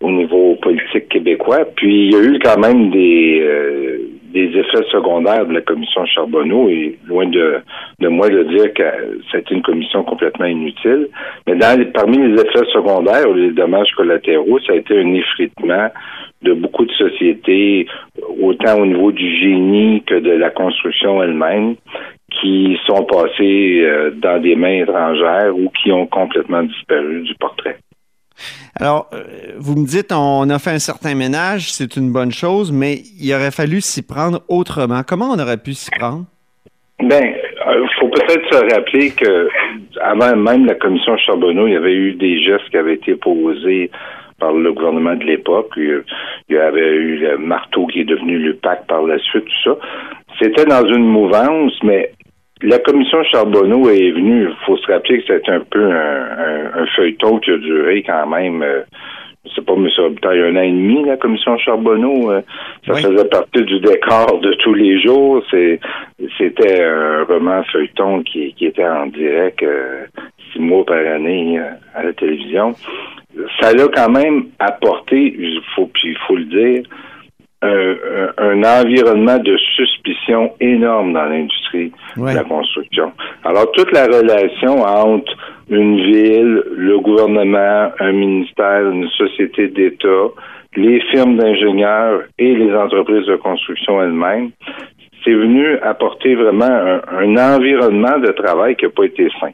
au 0.00 0.10
niveau 0.10 0.56
politique 0.56 1.08
québécois. 1.08 1.64
Puis 1.76 2.06
il 2.06 2.12
y 2.12 2.16
a 2.16 2.20
eu 2.20 2.40
quand 2.40 2.58
même 2.58 2.90
des, 2.90 3.38
euh, 3.40 3.98
des 4.32 4.46
effets 4.58 4.82
secondaires 4.90 5.46
de 5.46 5.52
la 5.52 5.60
commission 5.60 6.04
Charbonneau 6.06 6.68
et 6.68 6.98
loin 7.06 7.26
de, 7.26 7.60
de 8.00 8.08
moi 8.08 8.28
de 8.28 8.42
dire 8.42 8.74
que 8.74 9.20
c'était 9.30 9.54
une 9.54 9.62
commission 9.62 10.02
complètement 10.02 10.46
inutile. 10.46 11.10
Mais 11.46 11.54
dans 11.54 11.92
parmi 11.92 12.18
les 12.18 12.34
effets 12.34 12.66
secondaires 12.72 13.30
ou 13.30 13.34
les 13.34 13.52
dommages 13.52 13.92
collatéraux, 13.96 14.58
ça 14.66 14.72
a 14.72 14.76
été 14.76 14.98
un 14.98 15.14
effritement 15.14 15.90
de 16.42 16.54
beaucoup 16.54 16.84
de 16.84 16.92
sociétés, 16.92 17.86
autant 18.42 18.80
au 18.80 18.86
niveau 18.86 19.12
du 19.12 19.38
génie 19.40 20.02
que 20.04 20.18
de 20.18 20.32
la 20.32 20.50
construction 20.50 21.22
elle-même, 21.22 21.76
qui 22.40 22.78
sont 22.86 23.04
passées 23.04 23.80
euh, 23.82 24.10
dans 24.12 24.40
des 24.40 24.56
mains 24.56 24.82
étrangères 24.82 25.56
ou 25.56 25.70
qui 25.70 25.92
ont 25.92 26.06
complètement 26.06 26.62
disparu 26.62 27.22
du 27.22 27.34
portrait. 27.34 27.76
Alors, 28.80 29.08
euh, 29.12 29.22
vous 29.56 29.76
me 29.76 29.86
dites, 29.86 30.12
on 30.12 30.48
a 30.50 30.58
fait 30.58 30.70
un 30.70 30.78
certain 30.78 31.14
ménage, 31.14 31.72
c'est 31.72 31.96
une 31.96 32.12
bonne 32.12 32.32
chose, 32.32 32.72
mais 32.72 32.98
il 33.20 33.32
aurait 33.32 33.52
fallu 33.52 33.80
s'y 33.80 34.02
prendre 34.04 34.40
autrement. 34.48 35.02
Comment 35.06 35.30
on 35.30 35.38
aurait 35.38 35.58
pu 35.58 35.74
s'y 35.74 35.90
prendre? 35.90 36.24
Ben, 37.00 37.22
il 37.24 37.70
euh, 37.70 37.86
faut 38.00 38.08
peut-être 38.08 38.52
se 38.52 38.74
rappeler 38.74 39.10
que 39.10 39.48
avant 40.00 40.36
même 40.36 40.66
la 40.66 40.74
commission 40.74 41.16
Charbonneau, 41.18 41.66
il 41.66 41.74
y 41.74 41.76
avait 41.76 41.94
eu 41.94 42.12
des 42.14 42.42
gestes 42.42 42.68
qui 42.70 42.76
avaient 42.76 42.94
été 42.94 43.14
posés 43.14 43.90
par 44.38 44.52
le 44.52 44.72
gouvernement 44.72 45.14
de 45.14 45.24
l'époque. 45.24 45.72
Il 45.76 46.02
y 46.50 46.56
avait 46.56 46.94
eu 46.94 47.18
le 47.18 47.38
marteau 47.38 47.86
qui 47.86 48.00
est 48.00 48.04
devenu 48.04 48.38
le 48.38 48.54
PAC 48.54 48.86
par 48.86 49.02
la 49.02 49.18
suite, 49.18 49.44
tout 49.44 49.70
ça. 49.70 49.76
C'était 50.40 50.64
dans 50.64 50.84
une 50.86 51.06
mouvance, 51.06 51.72
mais 51.82 52.12
la 52.64 52.78
commission 52.78 53.22
Charbonneau 53.24 53.88
est 53.90 54.10
venue, 54.10 54.48
il 54.48 54.56
faut 54.64 54.76
se 54.76 54.90
rappeler 54.90 55.18
que 55.22 55.34
c'était 55.34 55.50
un 55.50 55.60
peu 55.60 55.84
un, 55.84 56.86
feuilleton 56.96 57.38
qui 57.38 57.50
a 57.50 57.56
duré 57.58 58.02
quand 58.02 58.26
même, 58.26 58.62
euh, 58.62 58.82
je 59.44 59.54
sais 59.54 59.62
pas, 59.62 59.74
M. 59.74 59.88
Robitaille, 59.96 60.40
un 60.40 60.56
an 60.56 60.62
et 60.62 60.70
demi, 60.70 61.04
la 61.04 61.16
commission 61.16 61.56
Charbonneau. 61.58 62.30
Euh, 62.30 62.40
ça 62.86 62.94
faisait 62.94 63.28
partie 63.28 63.62
du 63.62 63.80
décor 63.80 64.40
de 64.40 64.52
tous 64.54 64.74
les 64.74 65.00
jours. 65.00 65.42
C'est, 65.50 65.80
c'était 66.38 66.84
un 66.84 67.24
roman 67.24 67.62
feuilleton 67.64 68.22
qui, 68.22 68.54
qui 68.54 68.66
était 68.66 68.86
en 68.86 69.06
direct 69.06 69.62
euh, 69.62 70.06
six 70.52 70.60
mois 70.60 70.84
par 70.84 70.98
année 70.98 71.60
à 71.94 72.02
la 72.02 72.12
télévision. 72.12 72.74
Ça 73.60 73.72
l'a 73.72 73.88
quand 73.88 74.10
même 74.10 74.46
apporté, 74.58 75.34
il 75.38 75.60
faut, 75.74 75.90
puis 75.92 76.10
il 76.10 76.18
faut 76.26 76.36
le 76.36 76.44
dire, 76.44 76.84
un, 77.62 78.62
environnement 78.62 79.38
de 79.38 79.56
suspicion 79.76 80.52
énorme 80.60 81.12
dans 81.12 81.24
l'industrie 81.24 81.92
de 82.16 82.24
la 82.24 82.44
construction. 82.44 83.12
Alors, 83.44 83.70
toute 83.72 83.90
la 83.92 84.04
relation 84.06 84.82
entre 84.82 85.32
une 85.68 85.96
ville, 85.96 86.62
le 86.76 86.98
gouvernement, 86.98 87.90
un 87.98 88.12
ministère, 88.12 88.90
une 88.90 89.08
société 89.10 89.68
d'État, 89.68 90.28
les 90.76 91.00
firmes 91.12 91.36
d'ingénieurs 91.36 92.22
et 92.38 92.54
les 92.54 92.74
entreprises 92.74 93.26
de 93.26 93.36
construction 93.36 94.02
elles-mêmes, 94.02 94.50
c'est 95.24 95.32
venu 95.32 95.78
apporter 95.78 96.34
vraiment 96.34 96.64
un, 96.64 97.00
un, 97.10 97.54
environnement 97.56 98.18
de 98.18 98.30
travail 98.32 98.76
qui 98.76 98.84
n'a 98.84 98.90
pas 98.90 99.04
été 99.04 99.28
sain. 99.40 99.52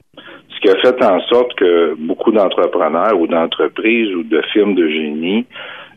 Ce 0.48 0.60
qui 0.60 0.68
a 0.68 0.80
fait 0.80 1.02
en 1.04 1.20
sorte 1.20 1.54
que 1.54 1.94
beaucoup 1.96 2.32
d'entrepreneurs 2.32 3.18
ou 3.18 3.26
d'entreprises 3.26 4.12
ou 4.14 4.24
de 4.24 4.42
firmes 4.52 4.74
de 4.74 4.88
génie 4.88 5.46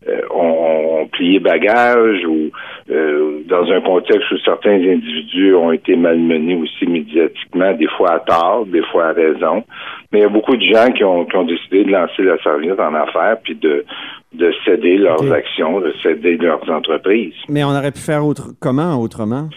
euh, 0.07 0.21
ont, 0.31 1.07
plié 1.11 1.39
bagage 1.39 2.25
ou 2.25 2.49
euh, 2.89 3.41
dans 3.45 3.69
un 3.71 3.81
contexte 3.81 4.31
où 4.31 4.37
certains 4.39 4.75
individus 4.75 5.53
ont 5.53 5.71
été 5.71 5.95
malmenés 5.95 6.55
aussi 6.55 6.85
médiatiquement, 6.85 7.73
des 7.73 7.87
fois 7.97 8.13
à 8.13 8.19
tort, 8.19 8.65
des 8.65 8.81
fois 8.91 9.07
à 9.07 9.11
raison. 9.11 9.63
Mais 10.11 10.19
il 10.19 10.21
y 10.21 10.25
a 10.25 10.29
beaucoup 10.29 10.55
de 10.55 10.63
gens 10.63 10.91
qui 10.91 11.03
ont, 11.03 11.25
qui 11.25 11.35
ont 11.35 11.43
décidé 11.43 11.83
de 11.83 11.91
lancer 11.91 12.23
la 12.23 12.37
serviette 12.41 12.79
en 12.79 12.93
affaires 12.93 13.37
puis 13.43 13.55
de, 13.55 13.85
de 14.33 14.53
céder 14.65 14.97
leurs 14.97 15.31
actions, 15.31 15.79
de 15.81 15.93
céder 16.01 16.37
leurs 16.37 16.67
entreprises. 16.69 17.35
Mais 17.49 17.63
on 17.63 17.69
aurait 17.69 17.91
pu 17.91 17.99
faire 17.99 18.25
autre, 18.25 18.49
comment 18.59 18.99
autrement? 18.99 19.49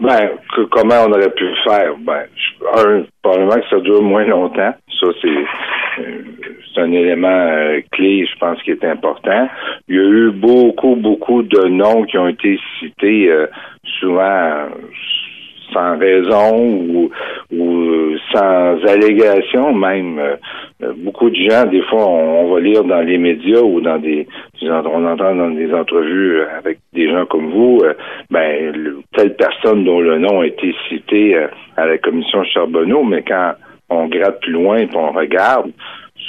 Ben, 0.00 0.30
comment 0.70 1.04
on 1.06 1.12
aurait 1.12 1.30
pu 1.30 1.44
le 1.44 1.56
faire? 1.62 1.94
Ben, 1.98 2.24
un, 2.76 3.04
probablement 3.22 3.56
que 3.56 3.68
ça 3.68 3.80
dure 3.80 4.02
moins 4.02 4.24
longtemps. 4.24 4.74
Ça, 4.98 5.06
c'est 5.20 5.28
euh, 5.28 6.22
c'est 6.74 6.80
un 6.80 6.92
élément 6.92 7.28
euh, 7.28 7.80
clé, 7.92 8.26
je 8.26 8.38
pense, 8.38 8.62
qui 8.62 8.70
est 8.70 8.84
important. 8.84 9.48
Il 9.88 9.96
y 9.96 9.98
a 9.98 10.02
eu 10.02 10.30
beaucoup, 10.30 10.96
beaucoup 10.96 11.42
de 11.42 11.68
noms 11.68 12.04
qui 12.04 12.18
ont 12.18 12.28
été 12.28 12.58
cités, 12.78 13.30
euh, 13.30 13.46
souvent 13.98 14.68
sans 15.72 15.98
raison 15.98 16.56
ou, 16.58 17.10
ou 17.52 18.16
sans 18.32 18.76
allégation 18.88 19.72
même. 19.72 20.20
beaucoup 20.96 21.30
de 21.30 21.36
gens, 21.48 21.64
des 21.66 21.82
fois, 21.82 22.08
on, 22.08 22.52
va 22.52 22.60
lire 22.60 22.82
dans 22.82 23.02
les 23.02 23.18
médias 23.18 23.60
ou 23.60 23.80
dans 23.80 23.98
des, 23.98 24.26
on 24.62 25.06
entend 25.06 25.36
dans 25.36 25.50
des 25.50 25.72
entrevues 25.72 26.42
avec 26.58 26.78
des 26.92 27.08
gens 27.08 27.24
comme 27.26 27.50
vous, 27.52 27.84
ben 28.32 28.98
telle 29.16 29.36
personne 29.36 29.84
dont 29.84 30.00
le 30.00 30.18
nom 30.18 30.40
a 30.40 30.46
été 30.46 30.74
cité 30.88 31.36
à 31.76 31.86
la 31.86 31.98
commission 31.98 32.42
Charbonneau, 32.42 33.04
mais 33.04 33.22
quand 33.22 33.52
on 33.90 34.06
gratte 34.06 34.40
plus 34.40 34.52
loin 34.52 34.78
et 34.78 34.88
on 34.94 35.12
regarde, 35.12 35.70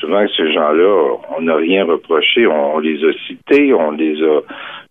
souvent 0.01 0.25
ces 0.35 0.51
gens-là, 0.51 1.15
on 1.37 1.41
n'a 1.41 1.55
rien 1.55 1.85
reproché, 1.85 2.45
on, 2.47 2.79
les 2.79 2.97
a 3.05 3.13
cités, 3.27 3.73
on 3.73 3.91
les 3.91 4.21
a 4.21 4.41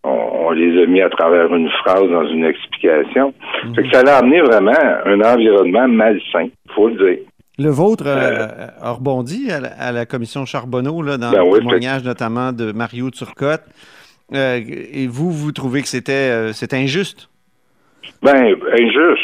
on, 0.03 0.51
les 0.53 0.83
a 0.83 0.87
mis 0.87 1.03
à 1.03 1.11
travers 1.11 1.55
une 1.55 1.68
phrase 1.83 2.09
dans 2.09 2.27
une 2.27 2.46
explication. 2.46 3.35
Mhm. 3.64 3.92
ça 3.92 4.01
a 4.01 4.18
amené 4.18 4.40
vraiment 4.40 4.73
un 5.05 5.20
environnement 5.20 5.87
malsain, 5.88 6.49
faut 6.75 6.88
le 6.88 6.94
dire. 6.94 7.25
Le 7.59 7.68
vôtre 7.68 8.05
euh, 8.07 8.68
a 8.81 8.92
rebondi 8.92 9.51
à 9.51 9.92
la, 9.92 10.07
commission 10.07 10.46
Charbonneau, 10.46 11.03
là, 11.03 11.18
dans 11.18 11.31
ben 11.31 11.44
le 11.44 11.59
témoignage 11.59 12.03
notamment 12.05 12.53
de 12.53 12.73
Mario 12.73 13.11
Turcotte. 13.11 13.64
Euh, 14.33 14.61
et 14.92 15.07
vous, 15.07 15.31
vous 15.31 15.53
trouvez 15.53 15.83
que 15.83 15.88
c'était 15.88 16.31
euh, 16.31 16.53
injuste? 16.73 17.29
Ben, 18.23 18.55
injuste. 18.73 19.19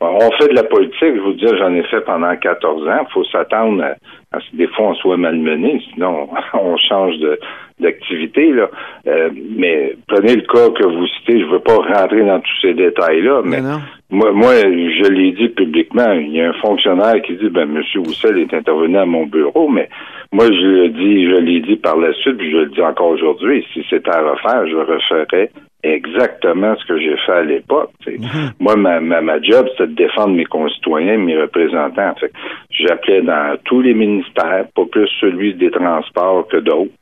On 0.00 0.30
fait 0.32 0.48
de 0.48 0.54
la 0.54 0.64
politique, 0.64 1.14
je 1.14 1.20
vous 1.20 1.32
dis, 1.32 1.46
j'en 1.58 1.72
ai 1.74 1.82
fait 1.84 2.00
pendant 2.02 2.34
14 2.36 2.88
ans. 2.88 3.06
Il 3.08 3.12
faut 3.12 3.24
s'attendre 3.24 3.82
à, 3.82 3.94
parce 4.30 4.44
que 4.48 4.56
des 4.56 4.66
fois 4.68 4.88
on 4.88 4.94
soit 4.94 5.16
malmené, 5.16 5.82
sinon 5.92 6.28
on 6.54 6.76
change 6.76 7.18
de 7.18 7.38
d'activité 7.78 8.52
là. 8.52 8.70
Euh, 9.06 9.30
mais 9.56 9.96
prenez 10.08 10.34
le 10.36 10.42
cas 10.42 10.70
que 10.70 10.86
vous 10.86 11.06
citez, 11.18 11.40
je 11.40 11.46
veux 11.46 11.60
pas 11.60 11.76
rentrer 11.76 12.24
dans 12.24 12.40
tous 12.40 12.60
ces 12.62 12.74
détails 12.74 13.22
là, 13.22 13.42
mais, 13.44 13.60
moi, 14.08 14.30
moi, 14.32 14.52
je 14.54 15.10
l'ai 15.10 15.32
dit 15.32 15.48
publiquement. 15.48 16.12
Il 16.12 16.30
y 16.30 16.40
a 16.40 16.50
un 16.50 16.52
fonctionnaire 16.54 17.20
qui 17.22 17.34
dit, 17.34 17.48
ben 17.48 17.66
Monsieur 17.66 18.00
Roussel 18.00 18.38
est 18.38 18.54
intervenu 18.54 18.96
à 18.96 19.04
mon 19.04 19.26
bureau, 19.26 19.68
mais 19.68 19.88
moi 20.32 20.46
je 20.46 20.66
le 20.66 20.88
dis, 20.90 21.26
je 21.26 21.36
l'ai 21.36 21.60
dit 21.60 21.76
par 21.76 21.96
la 21.96 22.12
suite, 22.12 22.36
puis 22.36 22.50
je 22.50 22.58
le 22.58 22.66
dis 22.66 22.82
encore 22.82 23.08
aujourd'hui. 23.08 23.66
Si 23.72 23.84
c'était 23.90 24.10
à 24.10 24.22
refaire, 24.22 24.66
je 24.66 24.76
referais 24.76 25.50
exactement 25.94 26.74
ce 26.76 26.86
que 26.86 26.98
j'ai 26.98 27.16
fait 27.24 27.32
à 27.32 27.42
l'époque. 27.42 27.90
Mhm. 28.06 28.52
Moi, 28.60 28.76
ma, 28.76 29.00
ma, 29.00 29.40
job, 29.40 29.66
c'est 29.76 29.88
de 29.88 29.94
défendre 29.94 30.34
mes 30.34 30.44
concitoyens, 30.44 31.18
mes 31.18 31.36
représentants. 31.36 32.14
Fait 32.20 32.32
j'appelais 32.70 33.22
dans 33.22 33.56
tous 33.64 33.80
les 33.80 33.94
ministères, 33.94 34.66
pas 34.74 34.84
plus 34.90 35.08
celui 35.20 35.54
des 35.54 35.70
transports 35.70 36.46
que 36.48 36.58
d'autres, 36.58 36.92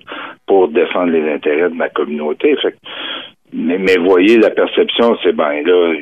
pour 0.47 0.69
défendre 0.69 1.13
les 1.13 1.33
intérêts 1.33 1.71
de 1.71 1.75
ma 1.75 1.89
communauté. 1.89 2.57
Fait 2.63 2.77
mais, 3.53 3.79
mais 3.79 3.97
voyez, 3.99 4.39
la 4.39 4.51
perception, 4.51 5.17
c'est 5.23 5.33
ben 5.33 5.63
là, 5.65 5.95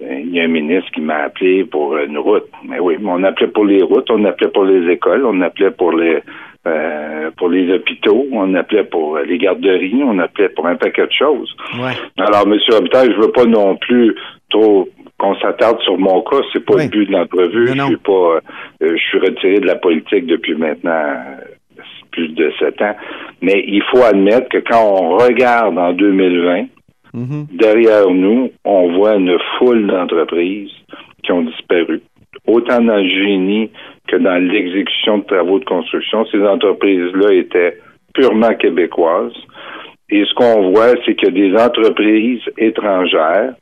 il 0.00 0.34
y 0.34 0.40
a 0.40 0.44
un 0.44 0.48
ministre 0.48 0.90
qui 0.92 1.00
m'a 1.00 1.24
appelé 1.24 1.64
pour 1.64 1.96
une 1.96 2.18
route. 2.18 2.48
Mais 2.68 2.78
oui, 2.80 2.96
on 3.02 3.22
appelait 3.24 3.48
pour 3.48 3.64
les 3.64 3.82
routes, 3.82 4.10
on 4.10 4.24
appelait 4.24 4.50
pour 4.50 4.64
les 4.64 4.92
écoles, 4.92 5.24
on 5.24 5.40
appelait 5.40 5.70
pour 5.70 5.92
les 5.92 6.22
euh, 6.66 7.30
pour 7.36 7.48
les 7.48 7.72
hôpitaux, 7.72 8.26
on 8.32 8.54
appelait 8.54 8.84
pour 8.84 9.18
les 9.18 9.38
garderies, 9.38 10.02
on 10.04 10.18
appelait 10.18 10.48
pour 10.50 10.66
un 10.66 10.76
paquet 10.76 11.06
de 11.06 11.12
choses. 11.12 11.54
Ouais. 11.74 11.92
Alors, 12.18 12.46
M. 12.46 12.58
Robitaille, 12.70 13.12
je 13.12 13.20
veux 13.20 13.32
pas 13.32 13.44
non 13.44 13.76
plus 13.76 14.14
trop 14.50 14.88
qu'on 15.18 15.34
s'attarde 15.36 15.80
sur 15.82 15.98
mon 15.98 16.20
cas, 16.22 16.38
c'est 16.52 16.64
pas 16.64 16.82
le 16.82 16.88
but 16.88 17.06
de 17.06 17.12
l'entrevue. 17.12 17.68
Je 17.68 17.82
suis 17.84 17.96
pas, 17.96 18.12
euh, 18.12 18.40
je 18.80 18.96
suis 18.96 19.18
retiré 19.18 19.60
de 19.60 19.66
la 19.66 19.76
politique 19.76 20.26
depuis 20.26 20.54
maintenant 20.54 21.14
plus 22.10 22.28
de 22.28 22.52
sept 22.58 22.80
ans. 22.82 22.94
Mais 23.40 23.64
il 23.66 23.82
faut 23.90 24.02
admettre 24.02 24.48
que 24.48 24.58
quand 24.58 24.82
on 24.84 25.16
regarde 25.16 25.78
en 25.78 25.92
2020, 25.92 26.66
Mhm. 27.14 27.46
derrière 27.52 28.08
nous, 28.10 28.50
on 28.64 28.92
voit 28.96 29.16
une 29.16 29.36
foule 29.58 29.86
d'entreprises 29.86 30.70
qui 31.22 31.32
ont 31.32 31.42
disparu. 31.42 32.00
Autant 32.46 32.80
dans 32.80 32.96
le 32.96 33.06
génie 33.08 33.70
que 34.12 34.18
dans 34.18 34.36
l'exécution 34.36 35.18
de 35.18 35.24
travaux 35.24 35.58
de 35.58 35.64
construction, 35.64 36.26
ces 36.26 36.42
entreprises-là 36.42 37.32
étaient 37.32 37.78
purement 38.12 38.54
québécoises. 38.54 39.32
Et 40.10 40.22
ce 40.26 40.34
qu'on 40.34 40.70
voit, 40.70 40.92
c'est 41.06 41.14
que 41.14 41.30
des 41.30 41.54
entreprises 41.56 42.42
étrangères, 42.58 43.54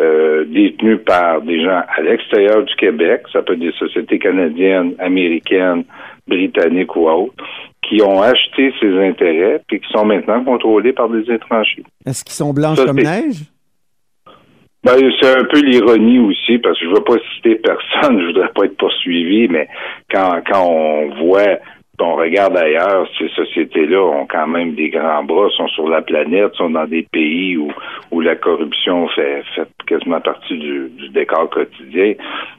euh, 0.00 0.44
détenues 0.46 0.98
par 0.98 1.42
des 1.42 1.62
gens 1.62 1.82
à 1.94 2.00
l'extérieur 2.02 2.64
du 2.64 2.74
Québec, 2.76 3.22
ça 3.32 3.42
peut 3.42 3.52
être 3.52 3.60
des 3.60 3.72
sociétés 3.72 4.18
canadiennes, 4.18 4.94
américaines, 4.98 5.84
britanniques 6.26 6.96
ou 6.96 7.08
autres, 7.08 7.34
qui 7.82 8.02
ont 8.02 8.22
acheté 8.22 8.72
ces 8.80 8.98
intérêts 8.98 9.62
puis 9.68 9.80
qui 9.80 9.88
sont 9.92 10.06
maintenant 10.06 10.42
contrôlés 10.42 10.92
par 10.92 11.10
des 11.10 11.30
étrangers. 11.30 11.84
Est-ce 12.06 12.24
qu'ils 12.24 12.34
sont 12.34 12.52
blanches 12.52 12.78
Ça, 12.78 12.86
comme 12.86 12.96
neige? 12.96 13.44
Ben, 14.84 14.92
c'est 15.20 15.36
un 15.36 15.44
peu 15.44 15.60
l'ironie 15.60 16.20
aussi, 16.20 16.58
parce 16.58 16.78
que 16.78 16.84
je 16.84 16.90
veux 16.90 17.04
pas 17.04 17.16
citer 17.34 17.54
personne, 17.62 18.20
je 18.20 18.26
voudrais 18.26 18.50
pas 18.54 18.64
être 18.64 18.76
poursuivi, 18.76 19.48
mais 19.48 19.68
quand, 20.10 20.40
quand 20.46 20.64
on 20.64 21.08
voit, 21.24 21.58
on 21.98 22.14
regarde 22.14 22.56
ailleurs, 22.56 23.08
ces 23.18 23.28
sociétés-là 23.30 24.00
ont 24.00 24.26
quand 24.26 24.46
même 24.46 24.74
des 24.74 24.90
grands 24.90 25.24
bras, 25.24 25.48
sont 25.56 25.68
sur 25.68 25.88
la 25.88 26.02
planète, 26.02 26.54
sont 26.54 26.70
dans 26.70 26.86
des 26.86 27.06
pays 27.10 27.56
où, 27.56 27.72
où 28.10 28.20
la 28.20 28.36
corruption 28.36 29.08
fait, 29.08 29.42
fait 29.54 29.68
quasiment 29.86 30.20
partie 30.20 30.56
du, 30.58 30.88
du 30.90 31.08
décor 31.08 31.50
quotidien. 31.50 32.14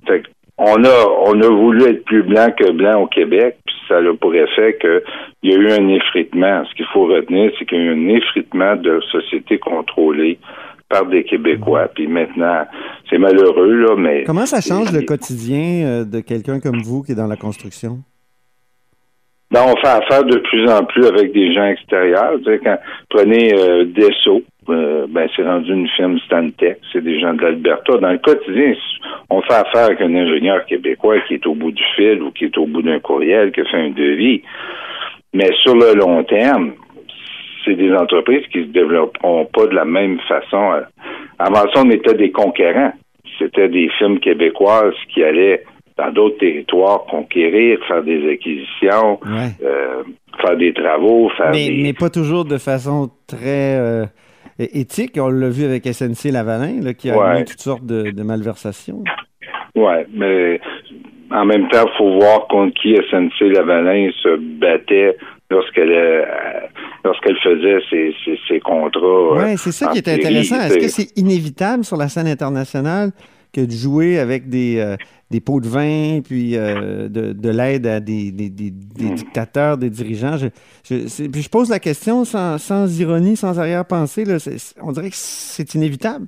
Fait 0.06 0.24
on 0.58 0.84
a, 0.84 1.06
on 1.26 1.40
a 1.40 1.48
voulu 1.50 1.84
être 1.84 2.04
plus 2.06 2.24
blanc 2.24 2.48
que 2.58 2.72
blanc 2.72 3.04
au 3.04 3.08
Québec, 3.08 3.58
puis 3.66 3.76
ça 3.88 3.98
a 3.98 4.14
pour 4.20 4.34
effet 4.34 4.78
qu'il 4.82 5.02
y 5.44 5.54
a 5.54 5.58
eu 5.58 5.72
un 5.72 5.88
effritement. 5.90 6.66
Ce 6.66 6.74
qu'il 6.74 6.88
faut 6.88 7.06
retenir, 7.06 7.52
c'est 7.58 7.66
qu'il 7.66 7.78
y 7.78 7.82
a 7.82 7.84
eu 7.86 7.94
un 7.94 8.16
effritement 8.16 8.76
de 8.76 9.00
sociétés 9.12 9.60
contrôlées 9.60 10.40
par 10.90 11.06
des 11.06 11.24
Québécois. 11.24 11.90
Puis 11.94 12.08
maintenant, 12.08 12.66
c'est 13.10 13.18
malheureux, 13.18 13.74
là, 13.74 13.96
mais... 13.98 14.24
Comment 14.24 14.46
ça 14.46 14.62
change 14.62 14.92
le 14.92 15.02
quotidien 15.02 15.86
euh, 15.86 16.06
de 16.06 16.20
quelqu'un 16.20 16.60
comme 16.60 16.82
vous 16.82 17.04
qui 17.04 17.12
est 17.12 17.16
dans 17.16 17.28
la 17.28 17.36
construction? 17.36 18.00
Ben, 19.50 19.62
on 19.66 19.78
fait 19.78 19.88
affaire 19.88 20.26
de 20.26 20.38
plus 20.40 20.70
en 20.70 20.84
plus 20.84 21.06
avec 21.06 21.32
des 21.32 21.54
gens 21.54 21.66
extérieurs. 21.68 22.34
Quand, 22.64 22.78
prenez 23.10 23.54
euh, 23.54 23.86
Desso, 23.86 24.44
euh, 24.70 25.08
ben, 25.10 25.30
c'est 25.36 25.44
rendu 25.44 25.72
une 25.72 25.88
firme 25.88 26.20
Stantec, 26.20 26.80
c'est 26.92 27.02
des 27.02 27.20
gens 27.20 27.34
de 27.34 27.42
l'Alberta. 27.42 27.98
Dans 27.98 28.12
le 28.12 28.18
quotidien, 28.18 28.74
on 29.30 29.42
fait 29.42 29.54
affaire 29.54 29.86
avec 29.86 30.02
un 30.02 30.14
ingénieur 30.14 30.66
québécois 30.66 31.22
qui 31.28 31.36
est 31.36 31.48
au 31.48 31.56
bout 31.56 31.72
du 31.72 31.84
fil 31.96 32.22
ou 32.22 32.32
qui 32.32 32.46
est 32.46 32.58
au 32.58 32.66
bout 32.66 32.82
d'un 32.82 33.00
courriel, 33.00 33.54
qui 33.54 33.62
fait 33.64 33.78
un 33.78 33.92
devis. 33.92 34.42
Mais 35.34 35.50
sur 35.64 35.76
le 35.76 35.94
long 35.94 36.24
terme, 36.26 36.74
c'est 37.68 37.76
des 37.76 37.92
entreprises 37.94 38.48
qui 38.52 38.62
se 38.62 38.68
développeront 38.72 39.46
pas 39.54 39.68
de 39.68 39.76
la 39.76 39.86
même 39.86 40.18
façon. 40.28 40.72
Avant 41.38 41.66
ça, 41.74 41.84
on 41.86 41.90
était 41.92 42.16
des 42.16 42.32
conquérants. 42.32 42.94
C'était 43.38 43.68
des 43.70 43.90
firmes 44.00 44.20
québécoises 44.20 44.96
qui 45.14 45.24
allaient 45.24 45.64
dans 45.98 46.12
d'autres 46.12 46.38
territoires 46.40 47.06
conquérir, 47.10 47.78
faire 47.88 48.02
des 48.04 48.28
acquisitions, 48.32 49.20
Ouais. 49.26 49.52
euh, 49.64 50.04
faire 50.42 50.56
des 50.58 50.74
travaux, 50.74 51.30
faire 51.38 51.52
Mais, 51.52 51.70
des... 51.70 51.84
mais 51.84 51.94
pas 51.94 52.10
toujours 52.10 52.46
de 52.46 52.58
façon 52.58 53.10
très 53.28 53.78
euh, 53.78 54.06
éthique. 54.60 55.18
On 55.20 55.30
l'a 55.30 55.50
vu 55.50 55.66
avec 55.66 55.86
SNC 55.86 56.32
Lavalin, 56.32 56.82
là, 56.84 56.94
qui 56.94 57.10
a 57.12 57.18
Ouais. 57.18 57.42
eu 57.42 57.46
toutes 57.46 57.60
sortes 57.60 57.86
de, 57.86 58.12
de 58.12 58.24
malversations. 58.24 59.04
Ouais, 59.76 60.06
mais 60.14 60.60
en 61.32 61.46
même 61.46 61.68
temps, 61.70 61.86
il 61.86 61.98
faut 61.98 62.14
voir 62.20 62.48
contre 62.48 62.74
qui 62.82 62.96
SNC 62.96 63.42
Lavalin 63.54 64.10
se 64.24 64.38
battait 64.60 65.18
lorsqu'elle 65.50 65.92
euh, 65.92 66.24
lorsqu'elle 67.04 67.38
faisait 67.44 67.80
ses, 67.90 68.16
ses, 68.26 68.40
ses 68.48 68.60
contrats. 68.60 69.00
euh, 69.06 69.46
Oui, 69.46 69.58
c'est 69.58 69.72
ça 69.72 69.88
qui 69.88 69.98
est 70.00 70.08
intéressant. 70.08 70.60
Est-ce 70.62 70.78
que 70.78 70.88
c'est- 70.88 71.18
inévitable 71.18 71.84
sur 71.86 71.98
la 71.98 72.08
scène 72.10 72.28
internationale 72.28 73.12
que 73.54 73.62
de 73.62 73.72
jouer 73.72 74.20
avec 74.20 74.50
des, 74.50 74.78
euh, 74.80 74.98
des 75.32 75.40
pots 75.40 75.62
de 75.62 75.68
vin, 75.68 76.20
puis 76.22 76.56
euh, 76.58 77.08
de, 77.08 77.32
de 77.34 77.50
l'aide 77.50 77.88
à 77.88 78.00
des, 78.00 78.32
des, 78.32 78.50
des- 78.50 78.72
des 78.72 79.06
Hmm. 79.06 79.16
dictateurs, 79.16 79.78
des 79.78 79.90
dirigeants? 79.90 80.36
Je, 80.38 80.48
puis 81.28 81.42
je 81.42 81.50
pose 81.50 81.70
la 81.70 81.80
question 81.80 82.26
sans, 82.26 82.58
sans 82.58 83.00
ironie, 83.00 83.36
sans 83.38 83.58
arrière-pensée. 83.60 84.26
On 84.82 84.92
dirait 84.92 85.10
que 85.10 85.16
c'est 85.16 85.74
inévitable. 85.76 86.26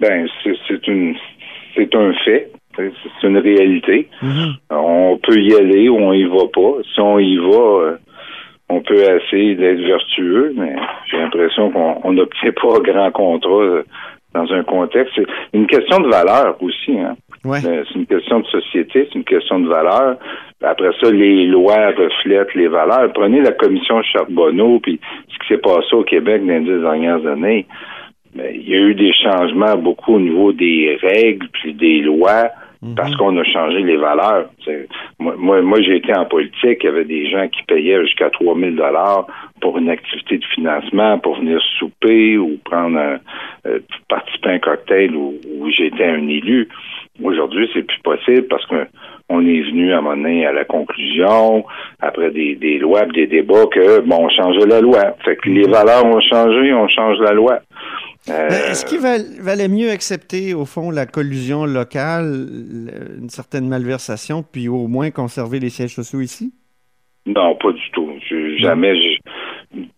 Ben, 0.00 0.28
c'est 0.44 0.86
une 0.86 1.16
c'est 1.74 1.94
un 1.94 2.12
fait. 2.24 2.52
C'est 2.76 3.26
une 3.26 3.38
réalité. 3.38 4.08
Mhm. 4.22 4.54
On 4.70 5.18
peut 5.20 5.36
y 5.40 5.52
aller 5.56 5.88
ou 5.88 5.96
on 5.96 6.12
y 6.12 6.22
va 6.24 6.46
pas. 6.54 6.74
Si 6.94 7.00
on 7.00 7.18
y 7.18 7.36
va, 7.38 7.98
on 8.68 8.80
peut 8.80 9.02
essayer 9.02 9.54
d'être 9.54 9.80
vertueux, 9.80 10.52
mais 10.56 10.76
j'ai 11.10 11.18
l'impression 11.18 11.70
qu'on 11.70 12.00
on 12.04 12.12
n'obtient 12.12 12.52
pas 12.52 12.78
grand 12.80 13.10
contrat 13.10 13.62
euh, 13.62 13.82
dans 14.34 14.52
un 14.52 14.62
contexte. 14.62 15.14
C'est 15.16 15.26
une 15.54 15.66
question 15.66 16.00
de 16.00 16.08
valeur 16.08 16.56
aussi. 16.62 16.98
Hein? 16.98 17.16
Ouais. 17.44 17.60
C'est 17.60 17.94
une 17.94 18.06
question 18.06 18.40
de 18.40 18.46
société, 18.46 19.08
c'est 19.08 19.18
une 19.18 19.24
question 19.24 19.60
de 19.60 19.68
valeur. 19.68 20.16
Après 20.62 20.90
ça, 21.00 21.10
les 21.10 21.46
lois 21.46 21.92
reflètent 21.96 22.54
les 22.54 22.68
valeurs. 22.68 23.12
Prenez 23.12 23.40
la 23.40 23.52
commission 23.52 24.02
Charbonneau, 24.02 24.80
puis 24.80 25.00
ce 25.28 25.38
qui 25.38 25.54
s'est 25.54 25.60
passé 25.60 25.94
au 25.94 26.02
Québec 26.02 26.44
dans 26.44 26.52
les 26.52 26.60
dix 26.60 26.80
dernières 26.80 27.26
années. 27.26 27.66
Ben, 28.34 28.50
il 28.54 28.68
y 28.68 28.74
a 28.74 28.80
eu 28.80 28.94
des 28.94 29.12
changements 29.14 29.76
beaucoup 29.76 30.14
au 30.16 30.20
niveau 30.20 30.52
des 30.52 30.98
règles 31.00 31.48
puis 31.52 31.72
des 31.72 32.00
lois 32.00 32.50
parce 32.96 33.14
qu'on 33.16 33.36
a 33.36 33.44
changé 33.44 33.82
les 33.82 33.96
valeurs. 33.96 34.50
Moi, 35.18 35.34
moi, 35.36 35.62
moi, 35.62 35.80
j'ai 35.82 35.96
été 35.96 36.14
en 36.14 36.26
politique, 36.26 36.78
il 36.82 36.84
y 36.84 36.88
avait 36.88 37.04
des 37.04 37.28
gens 37.28 37.48
qui 37.48 37.62
payaient 37.64 38.00
jusqu'à 38.02 38.30
3000 38.30 38.76
dollars 38.76 39.26
pour 39.60 39.78
une 39.78 39.90
activité 39.90 40.38
de 40.38 40.44
financement, 40.44 41.18
pour 41.18 41.38
venir 41.38 41.60
souper 41.78 42.38
ou 42.38 42.58
prendre 42.64 42.98
un, 42.98 43.18
euh, 43.66 43.80
participer 44.08 44.50
à 44.50 44.52
un 44.52 44.58
cocktail 44.58 45.16
où, 45.16 45.34
où 45.56 45.70
j'étais 45.70 46.04
un 46.04 46.28
élu. 46.28 46.68
Aujourd'hui, 47.22 47.68
c'est 47.74 47.82
plus 47.82 48.00
possible 48.02 48.46
parce 48.48 48.64
que 48.66 48.86
on 49.28 49.40
est 49.46 49.60
venu 49.62 49.92
à 49.92 49.98
un 49.98 50.00
moment 50.00 50.16
donné 50.16 50.46
à 50.46 50.52
la 50.52 50.64
conclusion, 50.64 51.64
après 52.00 52.30
des, 52.30 52.54
des 52.56 52.78
lois, 52.78 53.04
des 53.06 53.26
débats, 53.26 53.66
que 53.70 54.00
bon, 54.00 54.26
on 54.26 54.28
changeait 54.30 54.66
la 54.66 54.80
loi. 54.80 55.14
Fait 55.24 55.36
que 55.36 55.48
les 55.48 55.64
valeurs 55.68 56.04
ont 56.06 56.20
changé, 56.20 56.72
on 56.72 56.88
change 56.88 57.18
la 57.20 57.32
loi. 57.32 57.60
Euh, 58.30 58.48
Est-ce 58.70 58.84
qu'il 58.84 59.00
val- 59.00 59.24
valait 59.40 59.68
mieux 59.68 59.90
accepter, 59.90 60.52
au 60.54 60.64
fond, 60.66 60.90
la 60.90 61.06
collusion 61.06 61.64
locale, 61.64 62.24
le- 62.30 63.18
une 63.22 63.30
certaine 63.30 63.68
malversation, 63.68 64.42
puis 64.42 64.68
au 64.68 64.86
moins 64.86 65.10
conserver 65.10 65.60
les 65.60 65.70
sièges 65.70 65.94
sociaux 65.94 66.20
ici? 66.20 66.52
Non, 67.26 67.54
pas 67.56 67.72
du 67.72 67.90
tout. 67.92 68.10
Je- 68.28 68.56
jamais. 68.58 68.94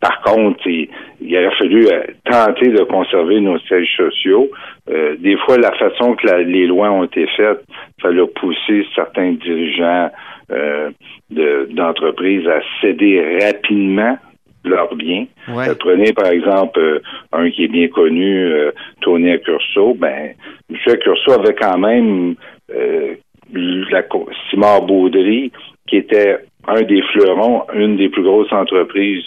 Par 0.01 0.21
contre, 0.23 0.67
il, 0.67 0.89
aurait 1.37 1.55
fallu 1.57 1.87
euh, 1.87 2.03
tenter 2.25 2.69
de 2.71 2.83
conserver 2.85 3.41
nos 3.41 3.59
sièges 3.61 3.95
sociaux. 3.97 4.51
Euh, 4.91 5.15
des 5.19 5.37
fois, 5.39 5.59
la 5.59 5.73
façon 5.73 6.15
que 6.17 6.27
la- 6.27 6.43
les 6.43 6.67
lois 6.67 6.91
ont 6.91 7.05
été 7.05 7.27
faites, 7.37 7.61
ça 7.69 8.09
fallait 8.09 8.27
pousser 8.35 8.85
certains 8.95 9.33
dirigeants 9.33 10.11
euh, 10.51 10.91
de- 11.31 11.69
d'entreprises 11.71 12.47
à 12.49 12.61
céder 12.81 13.39
rapidement 13.41 14.19
leurs 14.65 14.95
biens. 14.97 15.27
Ouais. 15.49 15.69
Euh, 15.69 15.75
prenez 15.79 16.13
par 16.13 16.27
exemple 16.27 16.79
euh, 16.81 16.99
un 17.33 17.49
qui 17.51 17.65
est 17.65 17.69
bien 17.69 17.87
connu, 17.89 18.37
euh, 18.53 18.73
Tony 19.01 19.31
Accurso. 19.31 19.95
Ben, 19.95 20.35
M. 20.69 20.77
Accurso 20.89 21.31
avait 21.33 21.55
quand 21.55 21.79
même 21.79 22.35
euh, 22.75 23.15
la 23.55 24.03
Simard 24.51 24.83
Baudry, 24.83 25.53
qui 25.89 25.97
était 25.97 26.39
un 26.69 26.83
des 26.83 27.03
fleurons, 27.13 27.63
une 27.75 27.97
des 27.97 28.09
plus 28.09 28.23
grosses 28.23 28.53
entreprises 28.53 29.25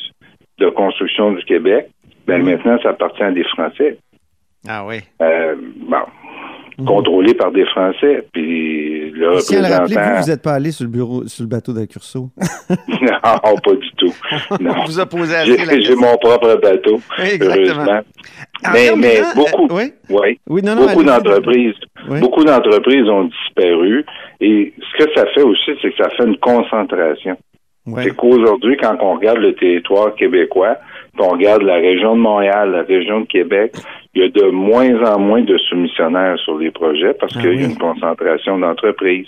de 0.65 0.69
construction 0.69 1.31
du 1.33 1.43
Québec. 1.45 1.87
Ben 2.27 2.41
Mhm. 2.41 2.51
maintenant, 2.51 2.77
ça 2.81 2.89
appartient 2.89 3.23
à 3.23 3.31
des 3.31 3.43
Français. 3.45 3.97
Ah 4.67 4.85
oui. 4.87 4.97
Euh, 5.21 5.55
bon, 5.77 5.97
Mhm. 6.79 6.85
contrôlé 6.85 7.33
par 7.35 7.51
des 7.51 7.65
Français. 7.65 8.25
Puis 8.33 9.11
le 9.11 9.39
Si 9.41 9.55
elle 9.55 9.61
rappelez, 9.65 9.77
vous, 9.77 9.83
représentant. 9.99 10.21
vous 10.21 10.29
n'êtes 10.31 10.41
pas 10.41 10.53
allé 10.53 10.71
sur 10.71 10.85
le 10.85 10.89
bureau, 10.89 11.27
sur 11.27 11.43
le 11.43 11.49
bateau 11.49 11.73
d'Accurso. 11.73 12.29
non, 13.01 13.57
pas 13.63 13.73
du 13.75 13.91
tout. 13.97 14.13
Non. 14.61 14.73
vous 14.85 14.99
a 14.99 15.05
posé 15.05 15.35
assez 15.35 15.81
J'ai 15.81 15.95
mon 15.95 16.15
propre 16.17 16.59
bateau. 16.61 16.99
Oui, 17.19 17.25
exactement. 17.33 17.67
heureusement. 17.67 18.01
En 18.65 18.71
Mais, 18.97 19.21
beaucoup, 19.35 19.65
euh, 19.65 19.75
oui? 19.77 19.93
oui, 20.09 20.39
Oui, 20.49 20.61
non, 20.63 20.75
non. 20.75 20.85
beaucoup 20.87 21.03
d'entreprises, 21.03 21.75
Oui. 22.09 22.19
beaucoup 22.21 22.43
d'entreprises 22.45 23.07
ont 23.09 23.25
disparu. 23.25 24.05
Et 24.39 24.73
ce 24.79 25.03
que 25.03 25.11
ça 25.13 25.25
fait 25.35 25.43
aussi, 25.43 25.71
c'est 25.81 25.91
que 25.91 25.97
ça 26.01 26.09
fait 26.11 26.23
une 26.25 26.37
concentration. 26.37 27.37
Ouais. 27.85 28.03
C'est 28.03 28.15
qu'aujourd'hui, 28.15 28.77
quand 28.77 28.95
on 29.01 29.15
regarde 29.15 29.39
le 29.39 29.53
territoire 29.55 30.15
québécois, 30.15 30.77
puis 31.13 31.21
on 31.21 31.29
regarde 31.29 31.63
la 31.63 31.75
région 31.75 32.15
de 32.15 32.21
Montréal, 32.21 32.71
la 32.71 32.83
région 32.83 33.21
de 33.21 33.25
Québec, 33.25 33.73
il 34.15 34.21
y 34.21 34.25
a 34.25 34.29
de 34.29 34.49
moins 34.51 35.03
en 35.03 35.19
moins 35.19 35.41
de 35.41 35.57
soumissionnaires 35.57 36.39
sur 36.39 36.57
les 36.57 36.71
projets 36.71 37.13
parce 37.13 37.35
Ah 37.35 37.41
qu'il 37.41 37.59
y 37.59 37.63
a 37.63 37.67
une 37.67 37.77
concentration 37.77 38.57
d'entreprises. 38.57 39.27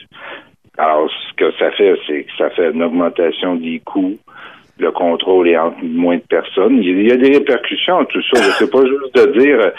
Alors, 0.78 1.10
ce 1.10 1.34
que 1.36 1.52
ça 1.58 1.72
fait, 1.72 1.96
c'est 2.08 2.24
que 2.24 2.32
ça 2.38 2.50
fait 2.52 2.72
une 2.72 2.84
augmentation 2.84 3.56
des 3.56 3.80
coûts. 3.80 4.18
Le 4.78 4.92
contrôle 4.92 5.48
est 5.48 5.58
entre 5.58 5.84
moins 5.84 6.18
de 6.18 6.22
personnes. 6.22 6.82
Il 6.82 6.86
y 6.86 6.92
a, 6.92 7.02
il 7.02 7.08
y 7.08 7.12
a 7.12 7.18
des 7.18 7.38
répercussions 7.38 8.00
à 8.00 8.06
tout 8.06 8.22
ça. 8.34 8.42
C'est 8.58 8.72
pas 8.72 8.84
juste 8.86 9.16
de 9.16 9.40
dire, 9.40 9.72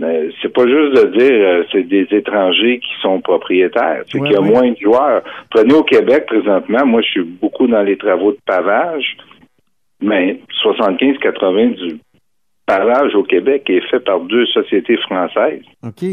euh, 0.00 0.30
c'est 0.40 0.52
pas 0.52 0.66
juste 0.66 0.94
de 1.04 1.16
dire 1.18 1.32
euh, 1.32 1.64
c'est 1.70 1.82
des 1.82 2.06
étrangers 2.10 2.78
qui 2.78 2.92
sont 3.02 3.20
propriétaires. 3.20 4.02
C'est 4.06 4.18
Ouais, 4.18 4.28
qu'il 4.28 4.36
y 4.36 4.38
a 4.38 4.40
ouais. 4.42 4.48
moins 4.50 4.70
de 4.70 4.76
joueurs. 4.80 5.22
Prenez 5.50 5.74
au 5.74 5.82
Québec 5.82 6.26
présentement, 6.26 6.86
moi 6.86 7.02
je 7.02 7.08
suis 7.10 7.22
beaucoup 7.24 7.66
dans 7.66 7.82
les 7.82 7.96
travaux 7.98 8.32
de 8.32 8.38
pavage, 8.46 9.16
mais 10.00 10.40
75-80 10.64 11.74
du 11.74 11.98
pavage 12.66 13.14
au 13.14 13.22
Québec 13.24 13.68
est 13.68 13.86
fait 13.90 14.00
par 14.00 14.20
deux 14.20 14.46
sociétés 14.46 14.96
françaises. 14.98 15.62
OK. 15.84 16.04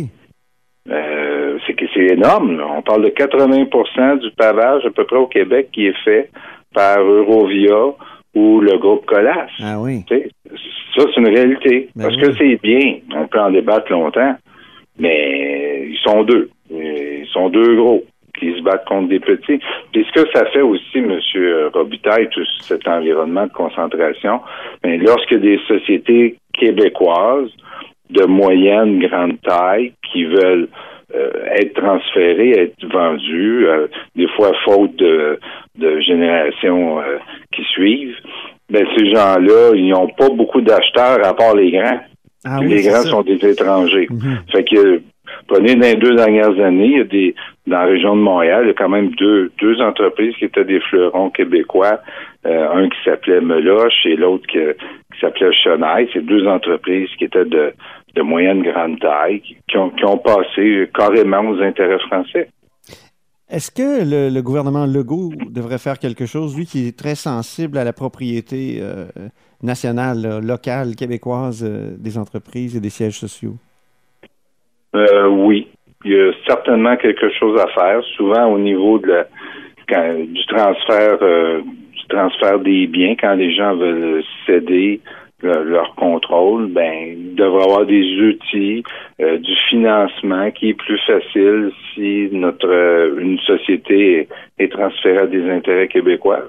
Euh, 0.90 1.58
c'est 1.94 2.14
énorme. 2.14 2.58
là. 2.58 2.66
On 2.78 2.82
parle 2.82 3.04
de 3.04 3.10
80% 3.10 4.20
du 4.20 4.32
pavage 4.32 4.86
à 4.86 4.90
peu 4.90 5.06
près 5.06 5.18
au 5.18 5.28
Québec 5.28 5.70
qui 5.72 5.86
est 5.88 5.98
fait 6.04 6.30
par 6.74 7.00
Eurovia 7.02 7.94
ou 8.36 8.60
le 8.62 8.78
groupe 8.78 9.06
Colas. 9.06 9.48
Ah 9.62 9.80
oui. 9.80 10.06
Ça, 10.10 11.04
c'est 11.14 11.22
une 11.22 11.30
réalité. 11.30 11.90
Ben 11.96 12.04
Parce 12.04 12.16
oui. 12.16 12.22
que 12.22 12.34
c'est 12.38 12.62
bien. 12.62 12.98
On 13.16 13.28
peut 13.28 13.40
en 13.40 13.52
débattre 13.52 13.92
longtemps. 13.92 14.36
Mais 14.98 15.88
ils 15.90 16.00
sont 16.04 16.24
deux. 16.24 16.50
Ils 16.70 17.28
sont 17.32 17.50
deux 17.50 17.76
gros 17.76 18.04
qui 18.40 18.54
se 18.56 18.62
battent 18.62 18.86
contre 18.86 19.10
des 19.10 19.20
petits. 19.20 19.60
Puis 19.92 20.06
ce 20.06 20.22
que 20.22 20.30
ça 20.34 20.46
fait 20.48 20.62
aussi, 20.62 20.98
M. 20.98 21.20
Robitaille, 21.74 22.30
tout 22.30 22.46
cet 22.62 22.88
environnement 22.88 23.48
de 23.48 23.52
concentration, 23.52 24.42
mais 24.84 24.98
lorsque 24.98 25.36
des 25.36 25.60
sociétés 25.68 26.38
québécoises 26.54 27.52
de 28.10 28.26
moyenne, 28.26 29.00
grande 29.00 29.40
taille 29.42 29.94
qui 30.12 30.26
veulent 30.26 30.70
euh, 31.16 31.32
être 31.56 31.74
transférées, 31.74 32.52
être 32.52 32.86
vendues, 32.86 33.68
euh, 33.68 33.88
des 34.16 34.28
fois 34.36 34.52
faute 34.64 34.96
de, 34.98 35.40
de 35.78 36.00
générations 36.02 37.00
euh, 37.00 37.18
qui 37.54 37.64
suivent, 37.64 38.16
ben 38.70 38.86
ces 38.96 39.10
gens-là, 39.12 39.72
ils 39.74 39.90
n'ont 39.90 40.10
pas 40.10 40.30
beaucoup 40.30 40.62
d'acheteurs 40.62 41.26
à 41.26 41.34
part 41.36 41.56
les 41.56 41.72
grands. 41.72 42.00
Ah 42.46 42.58
oui, 42.60 42.68
les 42.68 42.84
grands 42.84 43.02
ça. 43.02 43.10
sont 43.10 43.24
des 43.24 43.44
étrangers. 43.44 44.08
Mhm. 44.10 44.40
Fait 44.52 44.64
que 44.64 45.02
prenez 45.48 45.76
dans 45.76 45.88
les 45.88 45.96
deux 45.96 46.16
dernières 46.16 46.60
années, 46.60 46.92
il 46.92 46.98
y 46.98 47.02
a 47.02 47.04
des 47.06 47.36
dans 47.66 47.80
la 47.80 47.86
région 47.86 48.16
de 48.16 48.22
Montréal, 48.22 48.62
il 48.64 48.68
y 48.68 48.72
a 48.72 48.74
quand 48.74 48.90
même 48.90 49.10
deux 49.16 49.52
deux 49.60 49.82
entreprises 49.82 50.36
qui 50.36 50.46
étaient 50.46 50.64
des 50.64 50.80
fleurons 50.80 51.30
québécois, 51.32 52.00
euh, 52.46 52.70
un 52.72 52.88
qui 52.88 52.98
s'appelait 53.04 53.42
Meloche 53.42 54.06
et 54.06 54.16
l'autre 54.16 54.46
qui, 54.48 54.60
qui 54.60 55.20
s'appelait 55.20 55.52
Chenaille. 55.54 56.08
C'est 56.14 56.26
deux 56.26 56.48
entreprises 56.48 57.10
qui 57.18 57.26
étaient 57.26 57.46
de 57.46 57.74
de 58.16 58.22
moyenne 58.22 58.62
grande 58.64 59.00
taille, 59.00 59.42
qui, 59.42 59.78
ont, 59.78 59.90
qui 59.92 60.06
ont 60.06 60.18
passé 60.18 60.90
carrément 60.94 61.42
aux 61.50 61.60
intérêts 61.62 62.00
français. 62.00 62.50
Est-ce 63.50 63.72
que 63.72 64.04
le, 64.04 64.30
le 64.34 64.42
gouvernement 64.44 64.86
Legault 64.86 65.32
devrait 65.50 65.80
faire 65.80 65.98
quelque 65.98 66.28
chose, 66.28 66.56
lui 66.56 66.66
qui 66.66 66.88
est 66.88 66.98
très 66.98 67.16
sensible 67.16 67.80
à 67.80 67.84
la 67.84 67.94
propriété 67.94 68.78
euh, 68.80 69.06
nationale, 69.64 70.40
locale, 70.46 70.96
québécoise 70.96 71.66
euh, 71.68 71.96
des 71.98 72.18
entreprises 72.18 72.76
et 72.76 72.80
des 72.80 72.92
sièges 72.92 73.18
sociaux? 73.18 73.56
Euh, 74.96 75.28
oui, 75.28 75.68
il 76.06 76.12
y 76.12 76.20
a 76.20 76.32
certainement 76.48 76.96
quelque 76.98 77.30
chose 77.40 77.60
à 77.60 77.68
faire. 77.80 78.04
Souvent 78.18 78.46
au 78.52 78.60
niveau 78.60 79.00
de 79.00 79.08
la, 79.08 79.26
quand- 79.88 80.16
du 80.20 80.46
transfert 80.46 81.18
du 81.20 82.08
transfert 82.08 82.60
des 82.60 82.88
biens, 82.88 83.16
quand 83.20 83.34
les 83.34 83.54
gens 83.56 83.76
veulent 83.76 84.24
céder 84.46 85.02
le- 85.42 85.64
leur 85.64 85.96
contrôle, 85.96 86.68
ben 86.68 86.94
il 87.18 87.36
devrait 87.36 87.64
avoir 87.64 87.86
des 87.86 88.04
outils, 88.22 88.84
euh, 89.22 89.38
du 89.38 89.54
financement 89.70 90.52
qui 90.52 90.70
est 90.70 90.74
plus 90.74 91.00
facile 91.06 91.72
si 91.94 92.30
notre 92.32 92.68
euh, 92.68 93.20
une 93.20 93.40
société 93.40 94.28
est, 94.60 94.72
transférée 94.72 95.20
à 95.20 95.28
des 95.28 95.50
intérêts 95.50 95.88
québécois. 95.88 96.42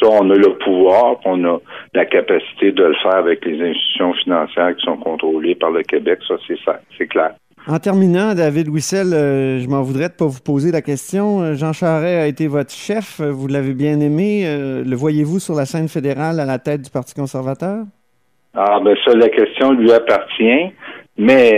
Ça, 0.00 0.08
on 0.10 0.28
a 0.30 0.34
le 0.34 0.54
pouvoir, 0.58 1.16
on 1.24 1.44
a 1.44 1.58
la 1.94 2.04
capacité 2.06 2.72
de 2.72 2.82
le 2.84 2.94
faire 3.02 3.16
avec 3.16 3.44
les 3.44 3.60
institutions 3.60 4.12
financières 4.14 4.74
qui 4.76 4.84
sont 4.84 4.96
contrôlées 4.96 5.54
par 5.54 5.70
le 5.70 5.82
Québec. 5.82 6.18
Ça, 6.26 6.34
c'est 6.48 6.58
ça, 6.64 6.80
c'est 6.98 7.06
clair. 7.06 7.32
En 7.68 7.78
terminant, 7.78 8.34
David 8.34 8.68
Wissel, 8.68 9.12
euh, 9.14 9.60
je 9.60 9.68
m'en 9.68 9.82
voudrais 9.82 10.08
de 10.08 10.14
pas 10.14 10.26
vous 10.26 10.40
poser 10.40 10.72
la 10.72 10.82
question. 10.82 11.42
Euh, 11.42 11.54
Jean 11.54 11.72
Charest 11.72 12.18
a 12.22 12.26
été 12.26 12.48
votre 12.48 12.72
chef, 12.72 13.20
vous 13.20 13.46
l'avez 13.46 13.74
bien 13.74 14.00
aimé. 14.00 14.42
Euh, 14.46 14.82
le 14.84 14.96
voyez-vous 14.96 15.38
sur 15.38 15.54
la 15.54 15.64
scène 15.64 15.86
fédérale 15.86 16.40
à 16.40 16.44
la 16.44 16.58
tête 16.58 16.82
du 16.82 16.90
Parti 16.90 17.14
conservateur? 17.14 17.84
Ah, 18.54 18.80
ben 18.84 18.96
ça, 19.04 19.14
la 19.14 19.28
question 19.28 19.72
lui 19.72 19.90
appartient, 19.92 20.72
mais 21.16 21.54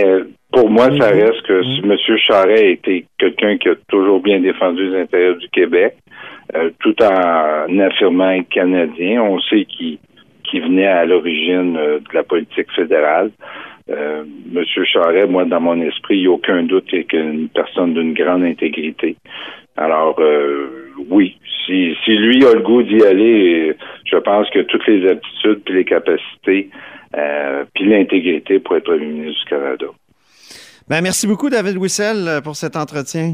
pour 0.51 0.69
moi, 0.69 0.85
ça 0.97 1.13
Mhm. 1.13 1.21
reste 1.21 1.41
que 1.43 1.63
si 1.63 1.81
M. 1.83 1.95
Charest 2.17 2.63
était 2.63 3.05
quelqu'un 3.19 3.57
qui 3.57 3.69
a 3.69 3.75
toujours 3.89 4.21
bien 4.21 4.39
défendu 4.39 4.89
les 4.89 5.01
intérêts 5.01 5.35
du 5.35 5.49
Québec, 5.49 5.95
euh, 6.55 6.69
tout 6.79 6.95
en 7.03 7.79
affirmant 7.79 8.31
être 8.31 8.49
canadien. 8.49 9.21
On 9.23 9.39
sait 9.41 9.65
qu'il 9.65 9.97
qu'il 10.43 10.61
venait 10.61 10.85
à 10.85 11.05
l'origine 11.05 11.75
euh, 11.75 11.97
de 11.97 12.13
la 12.13 12.23
politique 12.23 12.71
fédérale. 12.75 13.31
Euh, 13.89 14.23
Monsieur 14.51 14.83
Charest, 14.85 15.29
moi, 15.29 15.45
dans 15.45 15.61
mon 15.61 15.79
esprit, 15.81 16.17
il 16.17 16.21
n'y 16.21 16.27
a 16.27 16.31
aucun 16.31 16.63
doute 16.63 16.85
qu'il 16.87 16.99
est 16.99 17.13
une 17.13 17.49
personne 17.49 17.93
d'une 17.93 18.13
grande 18.13 18.43
intégrité. 18.43 19.15
Alors, 19.77 20.19
euh, 20.19 20.93
oui, 21.09 21.37
si, 21.65 21.95
si 22.03 22.11
lui 22.17 22.45
a 22.45 22.53
le 22.53 22.61
goût 22.61 22.81
d'y 22.81 23.03
aller, 23.03 23.75
je 24.05 24.17
pense 24.17 24.49
que 24.49 24.59
toutes 24.59 24.87
les 24.87 25.09
aptitudes 25.09 25.61
puis 25.65 25.75
les 25.75 25.85
capacités 25.85 26.69
euh, 27.15 27.65
puis 27.73 27.85
l'intégrité 27.85 28.59
pour 28.59 28.75
être 28.75 28.85
premier 28.85 29.05
ministre 29.05 29.43
du 29.43 29.49
Canada. 29.49 29.85
Ben, 30.87 31.01
merci 31.01 31.27
beaucoup, 31.27 31.49
David 31.49 31.77
Wissel, 31.77 32.41
pour 32.43 32.55
cet 32.55 32.75
entretien. 32.75 33.33